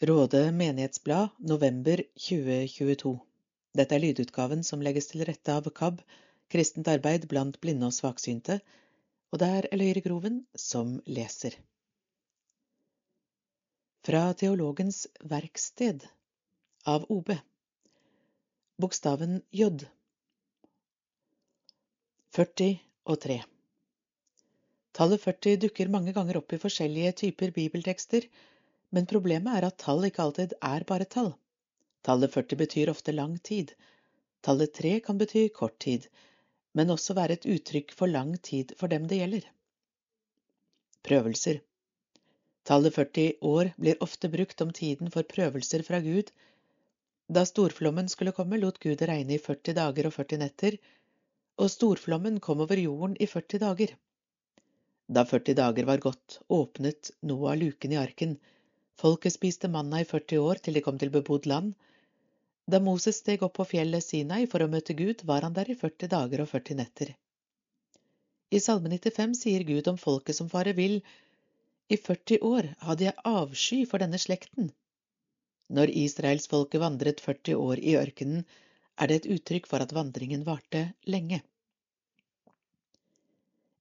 [0.00, 3.18] Råde menighetsblad november 2022
[3.74, 5.96] Dette er lydutgaven som legges til rette av KAB,
[6.54, 8.60] Kristent arbeid blant blinde og svaksynte,
[9.34, 11.56] og det er Eløyre Groven som leser.
[14.06, 15.00] Fra Teologens
[15.32, 16.06] verksted
[16.86, 17.32] av OB
[18.78, 19.72] Bokstaven J.
[22.38, 22.76] 40
[23.10, 23.40] og 3
[24.94, 28.30] Tallet 40 dukker mange ganger opp i forskjellige typer bibeltekster,
[28.94, 31.32] men problemet er at tall ikke alltid er bare tall.
[32.06, 33.74] Tallet 40 betyr ofte lang tid.
[34.40, 36.06] Tallet 3 kan bety kort tid,
[36.72, 39.48] men også være et uttrykk for lang tid for dem det gjelder.
[41.08, 41.60] Prøvelser
[42.68, 46.30] Tallet 40 år blir ofte brukt om tiden for prøvelser fra Gud.
[47.28, 50.76] Da storflommen skulle komme, lot Gud regne i 40 dager og 40 netter,
[51.56, 53.94] og storflommen kom over jorden i 40 dager.
[55.08, 58.36] Da 40 dager var gått, åpnet Noah luken i arken,
[58.98, 61.74] Folket spiste manna i 40 år til de kom til bebodd land.
[62.66, 65.76] Da Moses steg opp på fjellet Sinai for å møte Gud, var han der i
[65.78, 67.12] 40 dager og 40 netter.
[68.50, 70.98] I Salme 95 sier Gud om folket som farer vill,
[71.88, 74.72] i 40 år hadde jeg avsky for denne slekten.
[75.72, 78.44] Når israelsfolket vandret 40 år i ørkenen,
[78.98, 81.40] er det et uttrykk for at vandringen varte lenge.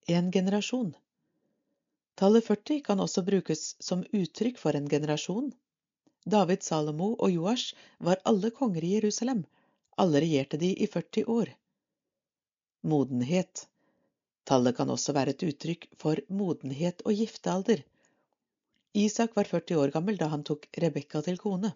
[0.08, 0.94] En generasjon
[2.18, 5.52] Tallet 40 kan også brukes som uttrykk for en generasjon.
[6.26, 7.76] David, Salomo og Joash
[8.08, 9.44] var alle konger i Jerusalem.
[10.02, 11.52] Alle regjerte de i 40 år.
[12.90, 13.68] Modenhet.
[14.50, 17.86] Tallet kan også være et uttrykk for modenhet og giftealder.
[18.98, 21.76] Isak var 40 år gammel da han tok Rebekka til kone.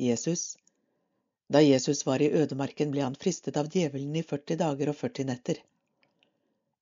[0.00, 0.56] Jesus.
[1.52, 5.28] Da Jesus var i ødemarken, ble han fristet av djevelen i 40 dager og 40
[5.34, 5.60] netter.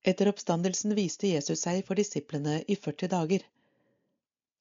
[0.05, 3.45] Etter oppstandelsen viste Jesus seg for disiplene i 40 dager.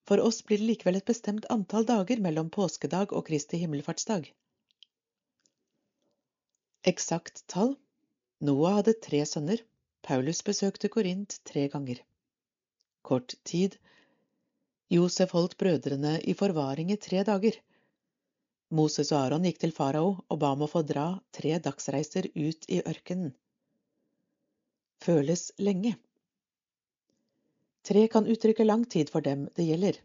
[0.09, 4.31] For oss blir det likevel et bestemt antall dager mellom påskedag og Kristi himmelfartsdag.
[6.89, 7.75] Eksakt tall
[8.49, 9.61] Noah hadde tre sønner.
[10.05, 12.01] Paulus besøkte Korint tre ganger.
[13.05, 13.77] Kort tid
[14.93, 17.61] Josef holdt brødrene i forvaring i tre dager.
[18.73, 22.69] Moses og Aron gikk til farao og ba om å få dra tre dagsreiser ut
[22.69, 23.33] i ørkenen
[25.05, 25.95] føles lenge.
[27.85, 29.99] Tre kan uttrykke lang tid for dem det gjelder.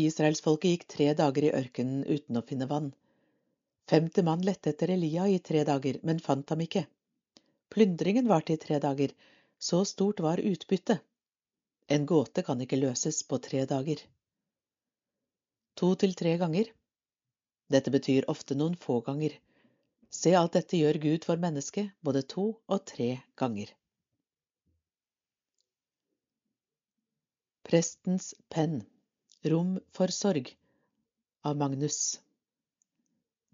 [0.00, 2.90] Israelsfolket gikk tre dager i ørkenen uten å finne vann.
[3.90, 6.84] Femte mann lette etter Elia i tre dager, men fant ham ikke.
[7.70, 9.14] Plyndringen varte i tre dager,
[9.58, 11.02] så stort var utbyttet.
[11.90, 14.02] En gåte kan ikke løses på tre dager.
[15.78, 16.70] To til tre ganger.
[17.70, 19.34] Dette betyr ofte noen få ganger.
[20.10, 23.70] Se, alt dette gjør Gud for mennesket, både to og tre ganger.
[27.70, 28.80] Prestens penn
[29.50, 30.48] Rom for sorg
[31.46, 31.98] av Magnus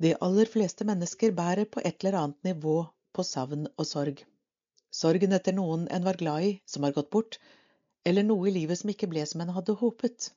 [0.05, 2.77] De aller fleste mennesker bærer på et eller annet nivå
[3.13, 4.23] på savn og sorg.
[5.01, 7.37] Sorgen etter noen en var glad i, som har gått bort,
[8.09, 10.31] eller noe i livet som ikke ble som en hadde håpet.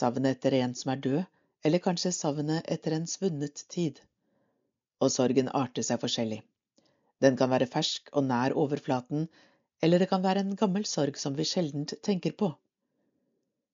[0.00, 1.24] Savnet etter en som er død,
[1.64, 4.04] eller kanskje savnet etter en svunnet tid.
[5.00, 6.42] Og sorgen arter seg forskjellig.
[7.24, 9.30] Den kan være fersk og nær overflaten,
[9.80, 12.52] eller det kan være en gammel sorg som vi sjeldent tenker på.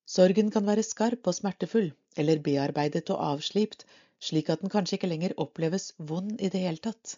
[0.07, 3.85] Sorgen kan være skarp og smertefull, eller bearbeidet og avslipt,
[4.21, 7.17] slik at den kanskje ikke lenger oppleves vond i det hele tatt.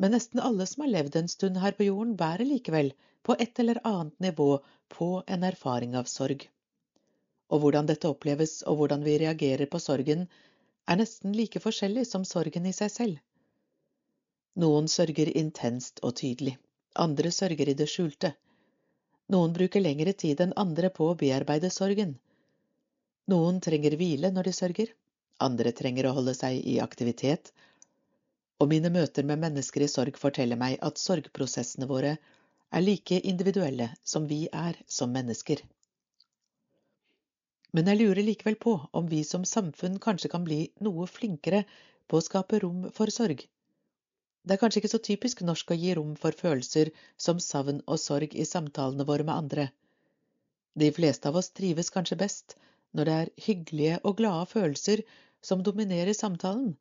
[0.00, 2.92] Men nesten alle som har levd en stund her på jorden, bærer likevel,
[3.26, 4.48] på et eller annet nivå,
[4.88, 6.46] på en erfaring av sorg.
[7.50, 10.28] Og hvordan dette oppleves og hvordan vi reagerer på sorgen,
[10.86, 13.18] er nesten like forskjellig som sorgen i seg selv.
[14.62, 16.56] Noen sørger intenst og tydelig,
[17.04, 18.32] andre sørger i det skjulte.
[19.30, 22.16] Noen bruker lengre tid enn andre på å bearbeide sorgen.
[23.30, 24.88] Noen trenger hvile når de sørger,
[25.46, 27.52] andre trenger å holde seg i aktivitet.
[28.60, 32.16] Og mine møter med mennesker i sorg forteller meg at sorgprosessene våre
[32.70, 35.62] er like individuelle som vi er som mennesker.
[37.70, 41.62] Men jeg lurer likevel på om vi som samfunn kanskje kan bli noe flinkere
[42.10, 43.46] på å skape rom for sorg.
[44.42, 46.90] Det er kanskje ikke så typisk norsk å gi rom for følelser
[47.20, 49.66] som savn og sorg i samtalene våre med andre.
[50.80, 52.56] De fleste av oss trives kanskje best
[52.96, 55.02] når det er hyggelige og glade følelser
[55.44, 56.72] som dominerer samtalen,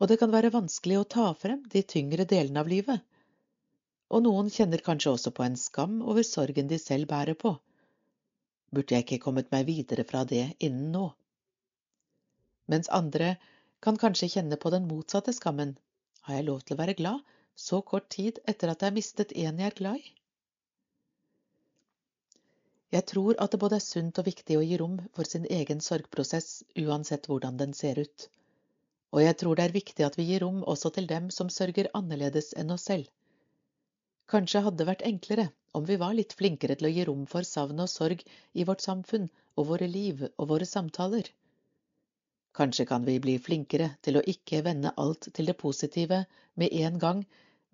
[0.00, 3.00] og det kan være vanskelig å ta frem de tyngre delene av livet.
[4.12, 7.56] Og noen kjenner kanskje også på en skam over sorgen de selv bærer på.
[8.70, 11.06] Burde jeg ikke kommet meg videre fra det innen nå?
[12.70, 13.36] Mens andre
[13.80, 15.76] kan kanskje kjenne på den motsatte skammen
[16.26, 17.34] har jeg lov til å være glad
[17.66, 20.14] så kort tid etter at jeg har mistet en jeg er glad i?
[22.94, 25.80] Jeg tror at det både er sunt og viktig å gi rom for sin egen
[25.84, 26.50] sorgprosess
[26.82, 28.28] uansett hvordan den ser ut.
[29.14, 31.90] Og jeg tror det er viktig at vi gir rom også til dem som sørger
[31.98, 33.08] annerledes enn oss selv.
[34.32, 37.46] Kanskje hadde det vært enklere om vi var litt flinkere til å gi rom for
[37.46, 38.22] savn og sorg
[38.54, 41.28] i vårt samfunn og våre liv og våre samtaler.
[42.56, 46.22] Kanskje kan vi bli flinkere til å ikke vende alt til det positive
[46.56, 47.18] med en gang,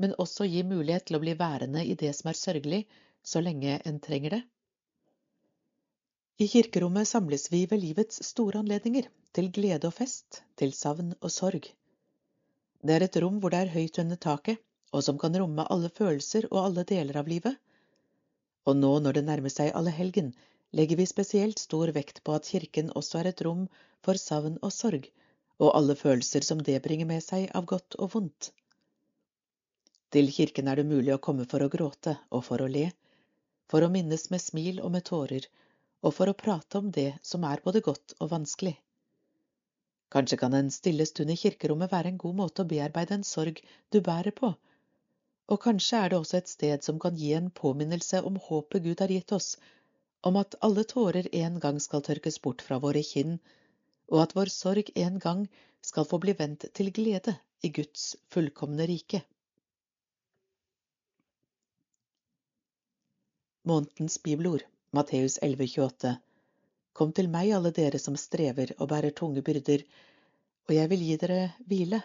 [0.03, 2.81] men også gi mulighet til å bli værende i det som er sørgelig,
[3.23, 4.41] så lenge en trenger det.
[6.43, 9.07] I kirkerommet samles vi ved livets store anledninger,
[9.37, 11.69] til glede og fest, til savn og sorg.
[12.83, 14.59] Det er et rom hvor det er høyt under taket,
[14.91, 17.55] og som kan romme alle følelser og alle deler av livet.
[18.67, 20.35] Og nå når det nærmer seg allehelgen,
[20.75, 23.69] legger vi spesielt stor vekt på at kirken også er et rom
[24.07, 25.07] for savn og sorg,
[25.63, 28.51] og alle følelser som det bringer med seg av godt og vondt.
[30.13, 32.89] Til kirken er det mulig å komme for å gråte og for å le,
[33.71, 35.47] for å minnes med smil og med tårer,
[36.03, 38.75] og for å prate om det som er både godt og vanskelig.
[40.13, 43.63] Kanskje kan en stille stund i kirkerommet være en god måte å bearbeide en sorg
[43.95, 44.51] du bærer på,
[45.53, 49.01] og kanskje er det også et sted som kan gi en påminnelse om håpet Gud
[49.01, 49.57] har gitt oss,
[50.29, 53.39] om at alle tårer en gang skal tørkes bort fra våre kinn,
[54.11, 55.47] og at vår sorg en gang
[55.83, 59.23] skal få bli vendt til glede i Guds fullkomne rike.
[63.69, 66.17] Månedens bibelord Matteus 11,28
[66.93, 69.85] Kom til meg, alle dere som strever og bærer tunge byrder,
[70.69, 71.39] og jeg vil gi dere
[71.71, 72.03] hvile.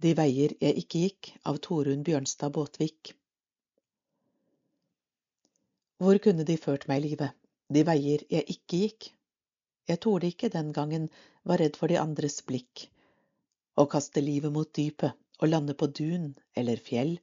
[0.00, 3.14] De veier jeg ikke gikk, av Torunn Bjørnstad Båtvik.
[6.00, 7.39] Hvor kunne de ført meg i livet,
[7.70, 9.08] de veier jeg ikke gikk?
[9.90, 11.08] Jeg torde ikke den gangen,
[11.44, 12.86] var redd for de andres blikk.
[13.80, 17.16] Å kaste livet mot dypet og lande på dun eller fjell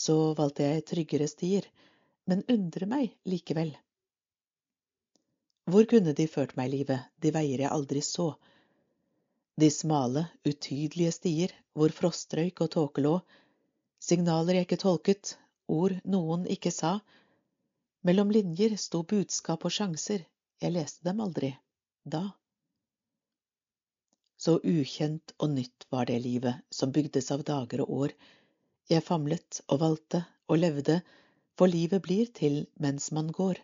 [0.00, 1.66] så valgte jeg tryggere stier,
[2.30, 3.72] men undrer meg likevel.
[5.70, 8.32] Hvor kunne de ført meg livet, de veier jeg aldri så?
[9.60, 13.18] De smale, utydelige stier hvor frostrøyk og tåke lå,
[14.00, 15.34] signaler jeg ikke tolket,
[15.68, 16.98] ord noen ikke sa.
[18.00, 20.22] Mellom linjer sto budskap og sjanser,
[20.60, 21.50] jeg leste dem aldri,
[22.04, 22.30] da.
[24.40, 28.14] Så ukjent og nytt var det livet som bygdes av dager og år,
[28.88, 31.02] jeg famlet og valgte og levde,
[31.60, 33.60] for livet blir til mens man går.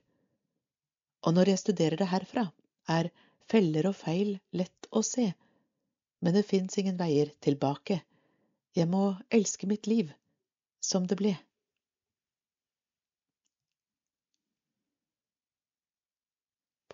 [1.24, 2.44] Og når jeg studerer det herfra,
[2.92, 3.08] er
[3.48, 5.30] feller og feil lett å se,
[6.20, 8.02] men det fins ingen veier tilbake.
[8.76, 10.12] Jeg må elske mitt liv
[10.84, 11.32] som det ble.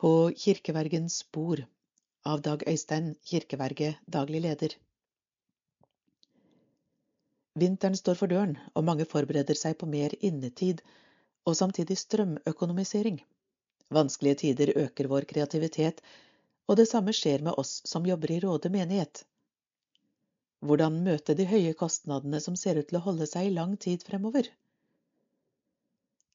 [0.03, 1.61] På kirkevergens bord
[2.27, 4.73] av Dag Øystein, kirkeverget daglig leder.
[7.55, 10.83] Vinteren står for døren, og mange forbereder seg på mer innetid
[11.47, 13.21] og samtidig strømøkonomisering.
[13.95, 16.03] Vanskelige tider øker vår kreativitet,
[16.67, 19.23] og det samme skjer med oss som jobber i Råde menighet.
[20.67, 24.03] Hvordan møte de høye kostnadene som ser ut til å holde seg i lang tid
[24.11, 24.51] fremover?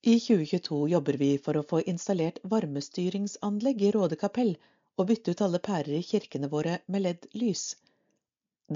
[0.07, 4.54] I 2022 jobber vi for å få installert varmestyringsanlegg i Råde kapell
[4.95, 7.63] og bytte ut alle pærer i kirkene våre med LED-lys.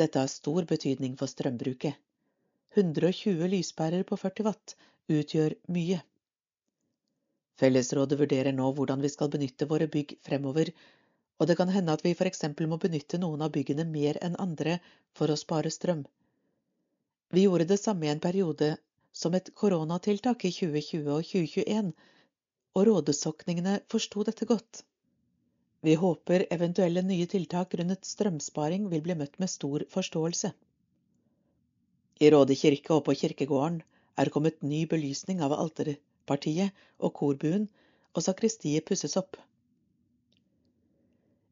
[0.02, 1.96] Dette har stor betydning for strømbruket.
[2.76, 4.76] 120 lyspærer på 40 watt
[5.08, 6.02] utgjør mye.
[7.64, 10.76] Fellesrådet vurderer nå hvordan vi skal benytte våre bygg fremover,
[11.40, 14.82] og det kan hende at vi eksempel må benytte noen av byggene mer enn andre
[15.16, 16.04] for å spare strøm.
[17.32, 18.76] Vi gjorde det samme i en periode
[19.12, 21.92] som et koronatiltak i 2020 og 2021,
[22.76, 24.84] og rådesokningene forsto dette godt.
[25.82, 30.52] Vi håper eventuelle nye tiltak grunnet strømsparing vil bli møtt med stor forståelse.
[32.22, 33.80] I Råde kirke og på kirkegården
[34.22, 37.66] er kommet ny belysning av alterpartiet og korbuen,
[38.14, 39.40] og sakristiet pusses opp.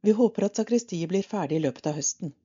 [0.05, 2.35] Vi håper at sakristiet blir ferdig i løpet av høsten.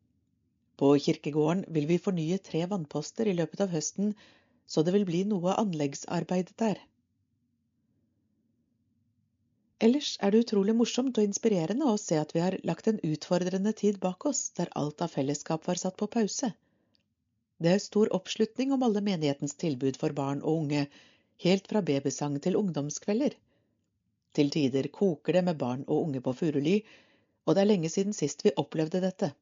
[0.80, 4.14] På kirkegården vil vi fornye tre vannposter i løpet av høsten,
[4.66, 6.80] så det vil bli noe anleggsarbeid der.
[9.85, 13.73] Ellers er det utrolig morsomt og inspirerende å se at vi har lagt en utfordrende
[13.76, 16.52] tid bak oss, der alt av fellesskap var satt på pause.
[17.61, 20.87] Det er stor oppslutning om alle menighetens tilbud for barn og unge,
[21.44, 23.35] helt fra babysang til ungdomskvelder.
[24.35, 26.78] Til tider koker det med barn og unge på Furuly,
[27.44, 29.35] og det er lenge siden sist vi opplevde dette.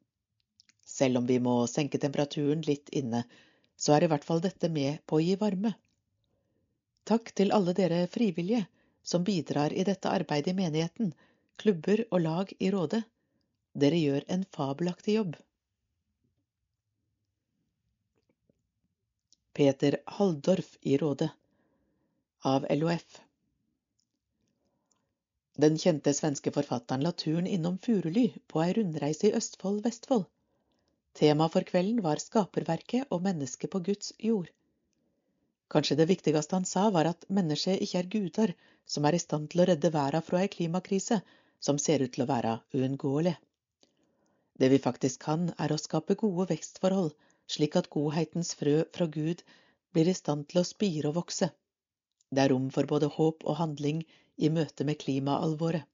[0.84, 3.22] Selv om vi må senke temperaturen litt inne,
[3.76, 5.74] så er i hvert fall dette med på å gi varme.
[7.08, 8.66] Takk til alle dere frivillige
[9.02, 11.14] som bidrar i dette arbeidet i menigheten,
[11.58, 13.02] klubber og lag i Råde.
[13.74, 15.36] Dere gjør en fabelaktig jobb.
[19.52, 21.28] Peter Halldorf i Råde,
[22.52, 23.18] av LOF.
[25.64, 30.24] Den kjente svenske forfatteren la turen innom Furuly på ei rundreise i Østfold, Vestfold.
[31.18, 34.48] Tema for kvelden var skaperverket og mennesket på Guds jord.
[35.72, 38.52] Kanskje det viktigste han sa, var at mennesket ikke er guder
[38.94, 41.20] som er i stand til å redde verden fra ei klimakrise
[41.60, 43.34] som ser ut til å være uunngåelig.
[44.60, 47.12] Det vi faktisk kan, er å skape gode vekstforhold,
[47.48, 49.44] slik at godhetens frø fra Gud
[49.92, 51.48] blir i stand til å spire og vokse.
[52.32, 54.04] Det er rom for både håp og handling
[54.36, 55.84] i møte med klimaalvoret.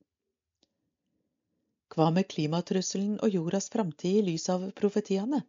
[1.99, 5.41] Hva med klimatrusselen og jordas framtid i lys av profetiene?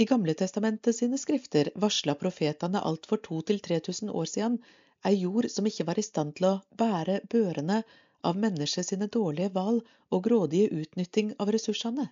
[0.00, 4.54] I Gamletestamentet sine skrifter varsla profetene alt for 2000–3000 år siden
[5.10, 7.82] ei jord som ikke var i stand til å bære børene
[8.30, 12.06] av mennesket sine dårlige valg og grådige utnytting av ressursene.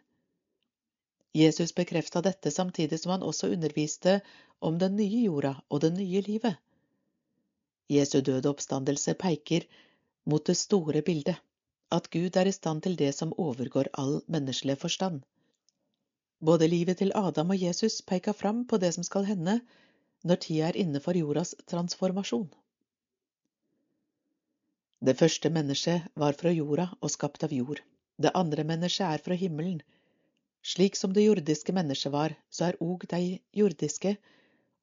[1.32, 4.18] Jesus bekrefta dette samtidig som han også underviste
[4.60, 6.60] om den nye jorda og det nye livet.
[7.88, 9.64] Jesu døde oppstandelse peker
[10.28, 11.40] mot det store bildet,
[11.96, 15.20] at Gud er i stand til det som overgår all menneskelig forstand.
[16.40, 19.60] Både livet til Adam og Jesus peker fram på det som skal hende
[20.24, 22.48] når tida er inne for jordas transformasjon.
[25.02, 27.80] Det første mennesket var fra jorda og skapt av jord.
[28.22, 29.80] Det andre mennesket er fra himmelen.
[30.62, 34.16] Slik som det jordiske mennesket var, så er òg de jordiske,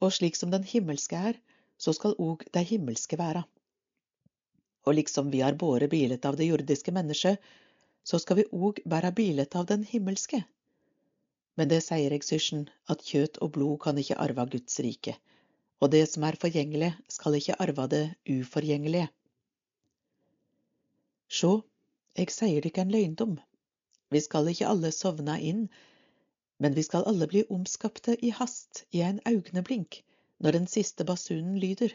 [0.03, 1.39] og slik som den himmelske er,
[1.79, 3.45] så skal òg de himmelske være.
[4.87, 7.39] Og liksom vi har båret bilet av det jordiske mennesket,
[8.03, 10.43] så skal vi òg bære bilet av den himmelske.
[11.59, 15.17] Men det sier eg, sysjen, at kjøtt og blod kan ikke arve Guds rike,
[15.83, 19.09] og det som er forgjengelig, skal ikke arve det uforgjengelige.
[21.29, 21.51] Sjå,
[22.15, 23.37] eg sier dykk en løgndom.
[24.09, 25.67] Vi skal ikke alle sovna inn,
[26.59, 30.01] men vi skal alle bli omskapte i hast i en augneblink,
[30.39, 31.93] når den siste basunen lyder.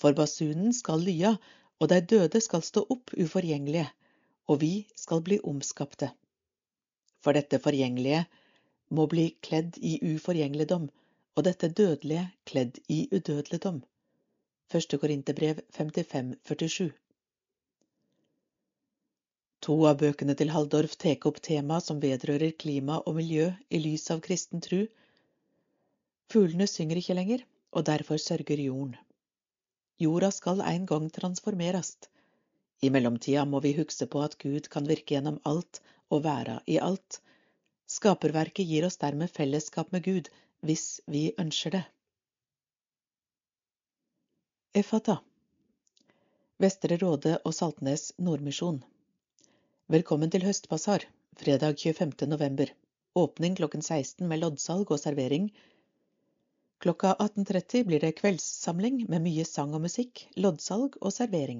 [0.00, 1.34] For basunen skal lya,
[1.80, 3.88] og de døde skal stå opp uforgjengelige,
[4.48, 6.10] og vi skal bli omskapte.
[7.20, 8.24] For dette forgjengelige
[8.96, 10.88] må bli kledd i uforgjengeligdom,
[11.36, 13.82] og dette dødelige kledd i udødeligdom.
[14.72, 16.90] Første Korinterbrev 55, 47.
[19.66, 24.08] To av bøkene til Halldorf tek opp tema som vedrører klima og miljø i lys
[24.14, 24.86] av kristen tru.
[26.32, 27.44] Fuglene synger ikke lenger,
[27.76, 28.96] og derfor sørger jorden.
[30.00, 31.96] Jorda skal en gang transformeres.
[32.80, 36.78] I mellomtida må vi huske på at Gud kan virke gjennom alt og være i
[36.80, 37.20] alt.
[37.90, 40.30] Skaperverket gir oss dermed fellesskap med Gud,
[40.64, 41.82] hvis vi ønsker det.
[44.80, 45.18] Efata
[46.62, 48.80] Vestre Råde og Saltnes Nordmisjon
[49.90, 51.02] Velkommen til høstbasar,
[51.40, 52.28] fredag 25.
[52.30, 52.70] november.
[53.18, 55.48] Åpning klokken 16 med loddsalg og servering.
[56.80, 61.58] Klokka 18.30 blir det kveldssamling med mye sang og musikk, loddsalg og servering.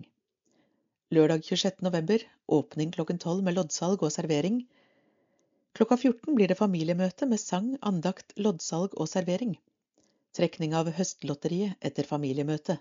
[1.12, 1.82] Lørdag 26.
[1.84, 2.24] november.
[2.48, 4.62] Åpning klokken 12 med loddsalg og servering.
[5.76, 9.58] Klokka 14 blir det familiemøte med sang, andakt, loddsalg og servering.
[10.32, 12.80] Trekning av høstlotteriet etter familiemøtet.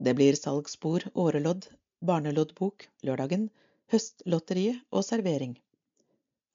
[0.00, 1.68] Det blir salgsbord, årelodd,
[2.00, 3.50] barneloddbok lørdagen
[3.92, 5.58] Høstlotteriet og servering.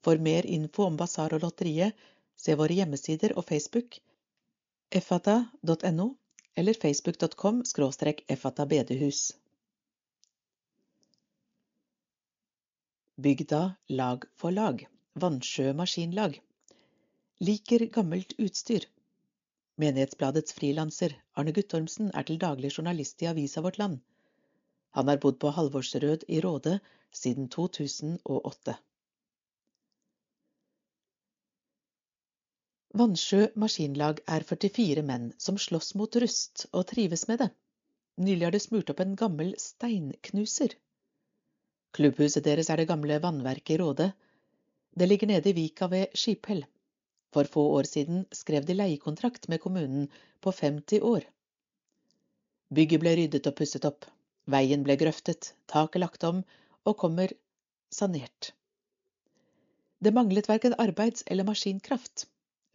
[0.02, 1.94] For mer info om basar og lotteriet,
[2.34, 4.02] se våre hjemmesider og Facebook
[4.96, 6.14] effata.no
[6.54, 9.36] eller facebook.com skråstrek effatabedehus.
[13.16, 14.86] Bygda lag for lag.
[15.14, 16.40] Vannsjø maskinlag.
[17.38, 18.86] Liker gammelt utstyr.
[19.80, 24.00] Menighetsbladets frilanser Arne Guttormsen er til daglig journalist i Avisa Vårt Land.
[24.96, 26.78] Han har bodd på Halvorsrød i Råde
[27.12, 28.76] siden 2008.
[32.92, 37.46] Vannsjø maskinlag er 44 menn som slåss mot rust og trives med det.
[38.20, 40.74] Nylig har det smurt opp en gammel steinknuser.
[41.96, 44.10] Klubbhuset deres er det gamle vannverket i Råde.
[44.92, 46.66] Det ligger nede i vika ved Skiphell.
[47.32, 50.10] For få år siden skrev de leiekontrakt med kommunen
[50.44, 51.24] på 50 år.
[52.76, 54.04] Bygget ble ryddet og pusset opp.
[54.52, 56.44] Veien ble grøftet, taket lagt om
[56.84, 57.32] og kommer
[57.88, 58.52] sanert.
[60.02, 62.26] Det manglet verken arbeids- eller maskinkraft.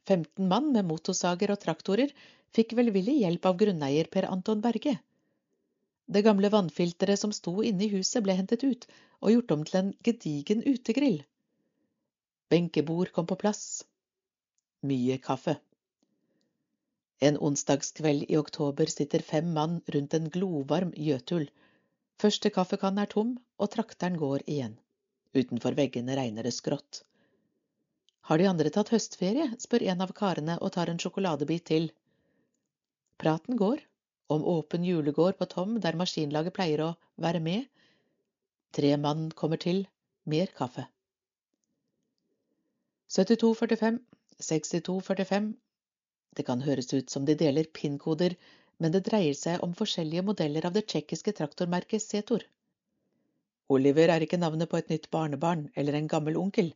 [0.07, 2.13] 15 mann med motorsager og traktorer
[2.55, 4.95] fikk velvillig hjelp av grunneier Per Anton Berge.
[6.07, 8.87] Det gamle vannfilteret som sto inne i huset ble hentet ut
[9.19, 11.19] og gjort om til en gedigen utegrill.
[12.47, 13.83] Benkebord kom på plass.
[14.87, 15.57] Mye kaffe.
[17.19, 21.49] En onsdagskveld i oktober sitter fem mann rundt en glovarm gjøtul.
[22.21, 24.77] Første kaffekanne er tom, og trakteren går igjen.
[25.35, 27.01] Utenfor veggene regner det skrått.
[28.27, 29.45] Har de andre tatt høstferie?
[29.63, 31.85] spør en av karene og tar en sjokoladebit til.
[33.23, 33.79] Praten går,
[34.35, 36.89] om åpen julegård på Tom der maskinlaget pleier å
[37.25, 37.69] være med.
[38.75, 39.85] Tre mann kommer til,
[40.33, 40.83] mer kaffe.
[43.15, 44.01] 7245,
[44.49, 45.47] 6245
[46.35, 48.35] Det kan høres ut som de deler PIN-koder,
[48.77, 52.43] men det dreier seg om forskjellige modeller av det tsjekkiske traktormerket Setor.
[53.71, 56.73] Oliver er ikke navnet på et nytt barnebarn eller en gammel onkel,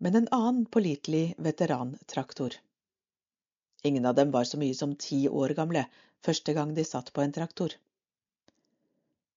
[0.00, 2.54] men en annen pålitelig veterantraktor.
[3.82, 5.84] Ingen av dem var så mye som ti år gamle
[6.24, 7.74] første gang de satt på en traktor.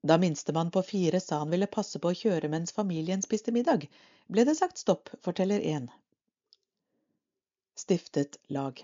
[0.04, 3.86] Da minstemann på fire sa han ville passe på å kjøre mens familien spiste middag,
[4.28, 5.90] ble det sagt stopp, forteller én.
[7.80, 8.80] Stiftet lag.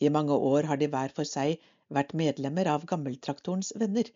[0.00, 1.60] I mange år har de hver for seg
[1.92, 4.08] vært medlemmer av Gammeltraktorens venner.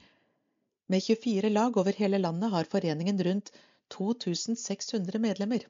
[0.88, 3.52] Med 24 lag over hele landet har foreningen rundt
[3.94, 5.64] 2600 medlemmer.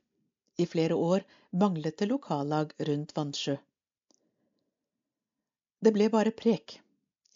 [0.59, 3.57] I flere år manglet det lokallag rundt Vannsjø.
[5.81, 6.81] Det ble bare prek.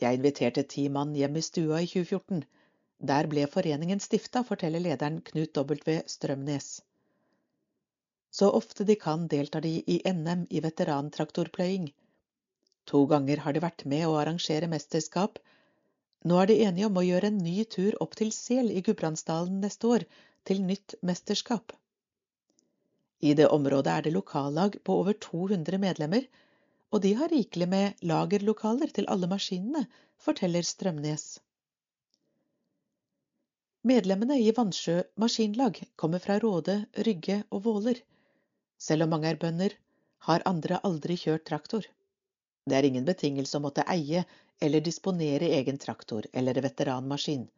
[0.02, 2.42] Jeg inviterte ti mann hjem i stua i 2014.
[3.12, 6.00] Der ble foreningen stifta, forteller lederen Knut W.
[6.10, 6.70] Strømnes.
[8.32, 11.90] Så ofte de kan deltar de i NM i veterantraktorpløying.
[12.90, 15.38] To ganger har de vært med å arrangere mesterskap.
[16.26, 19.60] Nå er de enige om å gjøre en ny tur opp til Sel i Gudbrandsdalen
[19.62, 20.06] neste år,
[20.48, 21.76] til nytt mesterskap.
[23.22, 26.26] I det området er det lokallag på over 200 medlemmer,
[26.90, 29.86] og de har rikelig med lagerlokaler til alle maskinene,
[30.18, 31.26] forteller Strømnes.
[33.86, 36.76] Medlemmene i Vannsjø maskinlag kommer fra Råde,
[37.06, 38.02] Rygge og Våler.
[38.78, 39.74] Selv om mange er bønder,
[40.26, 41.86] har andre aldri kjørt traktor.
[42.66, 44.22] Det er ingen betingelse å måtte eie
[44.62, 47.48] eller disponere egen traktor eller veteranmaskin.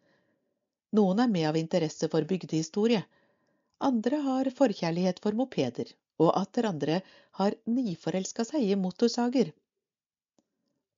[0.96, 3.02] Noen er med av interesse for bygdehistorie.
[3.80, 5.88] Andre har forkjærlighet for mopeder,
[6.22, 7.00] og atter andre
[7.38, 9.50] har nyforelska seg i motorsager.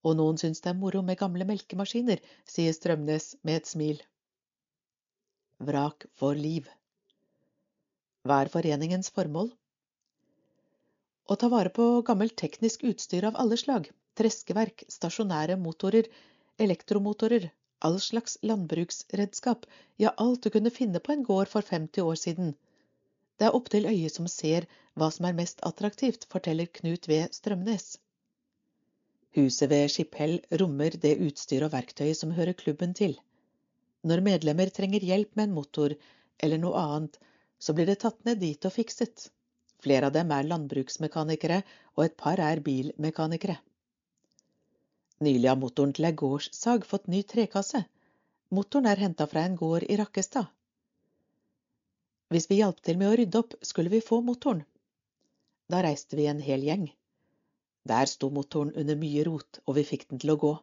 [0.06, 4.02] Og noen syns det er moro med gamle melkemaskiner, sier Strømnes med et smil.
[5.58, 6.68] Vrak for liv.
[8.22, 9.50] Hva er foreningens formål?
[11.26, 13.88] Å ta vare på gammelt teknisk utstyr av alle slag,
[14.20, 16.06] treskeverk, stasjonære motorer,
[16.62, 17.48] elektromotorer,
[17.88, 22.54] all slags landbruksredskap, ja, alt du kunne finne på en gård for 50 år siden.
[23.36, 24.64] Det er opp til øyet som ser
[24.96, 27.20] hva som er mest attraktivt, forteller Knut V.
[27.36, 27.98] Strømnes.
[29.36, 33.18] Huset ved Skipphell rommer det utstyr og verktøy som hører klubben til.
[34.06, 35.92] Når medlemmer trenger hjelp med en motor
[36.40, 37.18] eller noe annet,
[37.60, 39.28] så blir det tatt ned dit og fikset.
[39.84, 41.60] Flere av dem er landbruksmekanikere,
[41.96, 43.58] og et par er bilmekanikere.
[45.26, 47.84] Nylig har motoren til ei gårdssag fått ny trekasse.
[48.56, 50.48] Motoren er henta fra en gård i Rakkestad.
[52.34, 54.64] Hvis vi hjalp til med å rydde opp, skulle vi få motoren.
[55.70, 56.88] Da reiste vi en hel gjeng.
[57.86, 60.54] Der sto motoren under mye rot, og vi fikk den til å gå.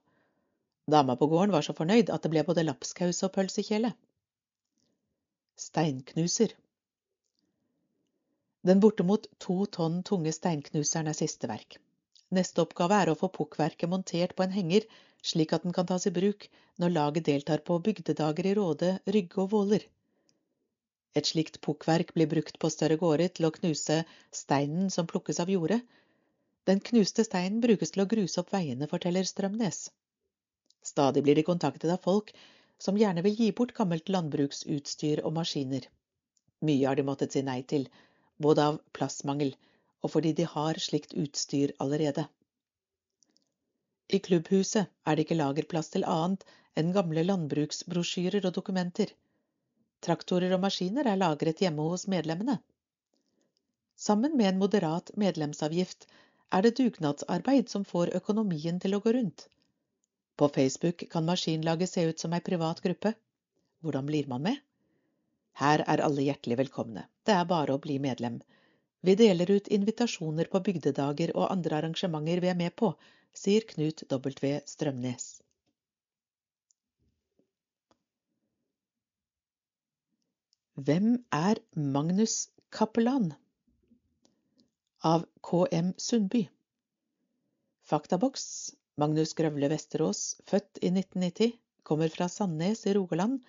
[0.92, 3.94] Dama på gården var så fornøyd at det ble både lapskaus og pølsekjele.
[5.66, 6.52] Steinknuser.
[8.68, 11.80] Den bortimot to tonn tunge steinknuseren er siste verk.
[12.36, 14.88] Neste oppgave er å få pukkverket montert på en henger,
[15.24, 16.50] slik at den kan tas i bruk
[16.82, 19.88] når laget deltar på bygdedager i Råde, Rygge og Våler.
[21.20, 24.00] Et slikt pukkverk blir brukt på større gårder til å knuse
[24.34, 25.82] steinen som plukkes av jordet.
[26.70, 29.84] Den knuste steinen brukes til å gruse opp veiene, forteller Strømnes.
[30.84, 32.34] Stadig blir de kontaktet av folk
[32.82, 35.86] som gjerne vil gi bort gammelt landbruksutstyr og maskiner.
[36.64, 37.86] Mye har de måttet si nei til,
[38.40, 39.54] både av plassmangel
[40.04, 42.26] og fordi de har slikt utstyr allerede.
[44.14, 46.44] I klubbhuset er det ikke lagerplass til annet
[46.80, 49.14] enn gamle landbruksbrosjyrer og dokumenter.
[50.04, 52.58] Traktorer og maskiner er lagret hjemme hos medlemmene.
[53.96, 56.08] Sammen med en moderat medlemsavgift
[56.58, 59.48] er det dugnadsarbeid som får økonomien til å gå rundt.
[60.36, 63.14] På Facebook kan maskinlaget se ut som ei privat gruppe.
[63.86, 64.58] Hvordan blir man med?
[65.62, 67.06] Her er alle hjertelig velkomne.
[67.26, 68.42] Det er bare å bli medlem.
[69.06, 72.94] Vi deler ut invitasjoner på bygdedager og andre arrangementer vi er med på,
[73.34, 74.60] sier Knut W.
[74.66, 75.43] Strømnes.
[80.74, 83.34] Hvem er Magnus Kappelan?
[85.06, 86.48] Av KM Sundby.
[87.86, 93.44] Faktaboks Magnus Grøvle Vesterås, født i 1990, kommer fra Sandnes i Rogaland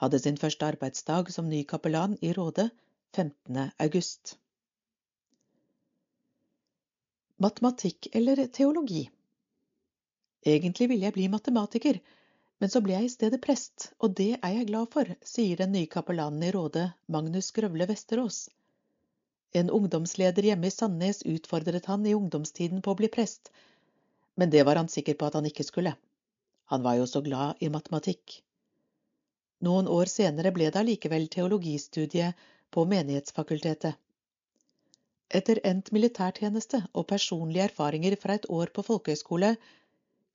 [0.00, 2.68] hadde sin første arbeidsdag som ny kapellan i Råde
[3.16, 3.58] 15.
[3.82, 4.36] august.
[7.42, 9.08] Matematikk eller teologi?
[10.46, 11.98] Egentlig ville jeg bli matematiker,
[12.60, 15.72] men så ble jeg i stedet prest, og det er jeg glad for, sier den
[15.72, 18.42] nye kapellanen i Råde, Magnus Grøvle Vesterås.
[19.56, 23.48] En ungdomsleder hjemme i Sandnes utfordret han i ungdomstiden på å bli prest,
[24.36, 25.94] men det var han sikker på at han ikke skulle.
[26.70, 28.36] Han var jo så glad i matematikk.
[29.66, 32.30] Noen år senere ble det allikevel teologistudie
[32.70, 33.96] på Menighetsfakultetet.
[35.30, 39.54] Etter endt militærtjeneste og personlige erfaringer fra et år på folkehøyskole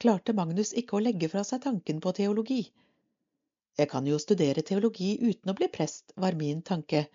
[0.01, 2.63] klarte Magnus ikke å legge fra seg tanken på teologi.
[3.75, 7.05] Jeg kan jo studere teologi uten å bli prest, var min tanke,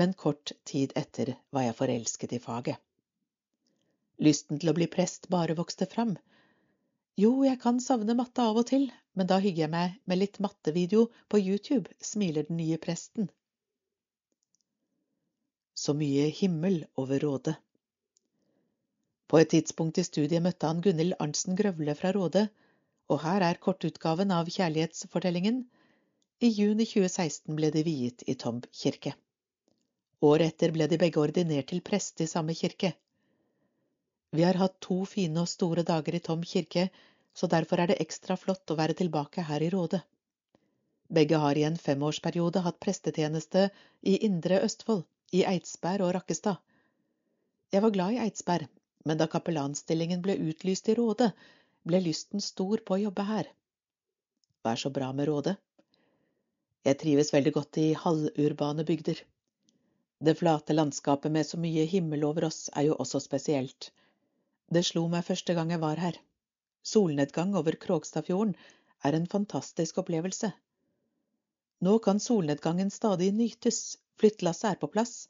[0.00, 2.80] men kort tid etter var jeg forelsket i faget.
[4.24, 6.14] Lysten til å bli prest bare vokste fram.
[7.20, 10.40] Jo, jeg kan savne matte av og til, men da hygger jeg meg med litt
[10.42, 13.28] mattevideo på YouTube, smiler den nye presten.
[15.74, 17.56] Så mye himmel over Råde.
[19.28, 22.48] På et tidspunkt i studiet møtte han Gunhild Arntzen Grøvle fra Råde,
[23.08, 25.64] og her er kortutgaven av kjærlighetsfortellingen.
[26.44, 29.14] I juni 2016 ble de viet i Tom kirke.
[30.24, 32.94] Året etter ble de begge ordinert til prest i samme kirke.
[34.34, 36.88] Vi har hatt to fine og store dager i Tom kirke,
[37.34, 40.00] så derfor er det ekstra flott å være tilbake her i Råde.
[41.14, 43.68] Begge har i en femårsperiode hatt prestetjeneste
[44.02, 46.56] i Indre Østfold, i Eidsberg og Rakkestad.
[47.74, 48.68] Jeg var glad i Eidsberg,
[49.04, 51.30] men da kapellanstillingen ble utlyst i Råde,
[51.84, 53.50] ble lysten stor på å jobbe her.
[54.62, 55.56] Hva er så bra med Råde?
[56.84, 59.20] Jeg trives veldig godt i halvurbane bygder.
[60.24, 63.90] Det flate landskapet med så mye himmel over oss er jo også spesielt.
[64.72, 66.16] Det slo meg første gang jeg var her.
[66.84, 68.54] Solnedgang over Krogstadfjorden
[69.04, 70.52] er en fantastisk opplevelse.
[71.84, 75.26] Nå kan solnedgangen stadig nytes, flyttelasset er på plass,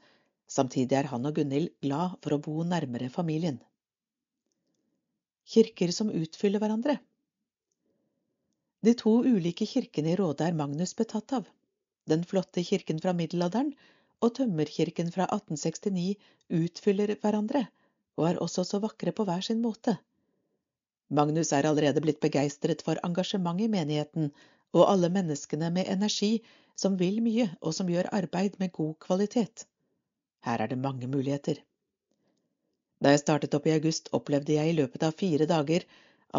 [0.50, 3.59] Samtidig er han og Gunhild glad for å bo nærmere familien.
[5.54, 6.98] Kirker som utfyller hverandre
[8.85, 11.44] De to ulike kirkene i Råde er Magnus betatt av.
[12.09, 13.72] Den flotte kirken fra middelalderen
[14.24, 16.16] og tømmerkirken fra 1869
[16.61, 17.66] utfyller hverandre
[18.20, 19.96] og er også så vakre på hver sin måte.
[21.09, 24.30] Magnus er allerede blitt begeistret for engasjement i menigheten
[24.74, 26.33] og alle menneskene med energi
[26.76, 29.66] som vil mye og som gjør arbeid med god kvalitet.
[30.44, 31.61] Her er det mange muligheter.
[33.02, 35.87] Da jeg startet opp i august, opplevde jeg i løpet av fire dager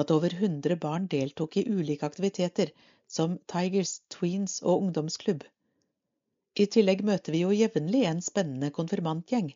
[0.01, 2.71] at over 100 barn deltok i ulike aktiviteter,
[3.07, 5.45] som Tigers, Tweens og ungdomsklubb.
[6.55, 9.49] I tillegg møter vi jo jevnlig en spennende konfirmantgjeng.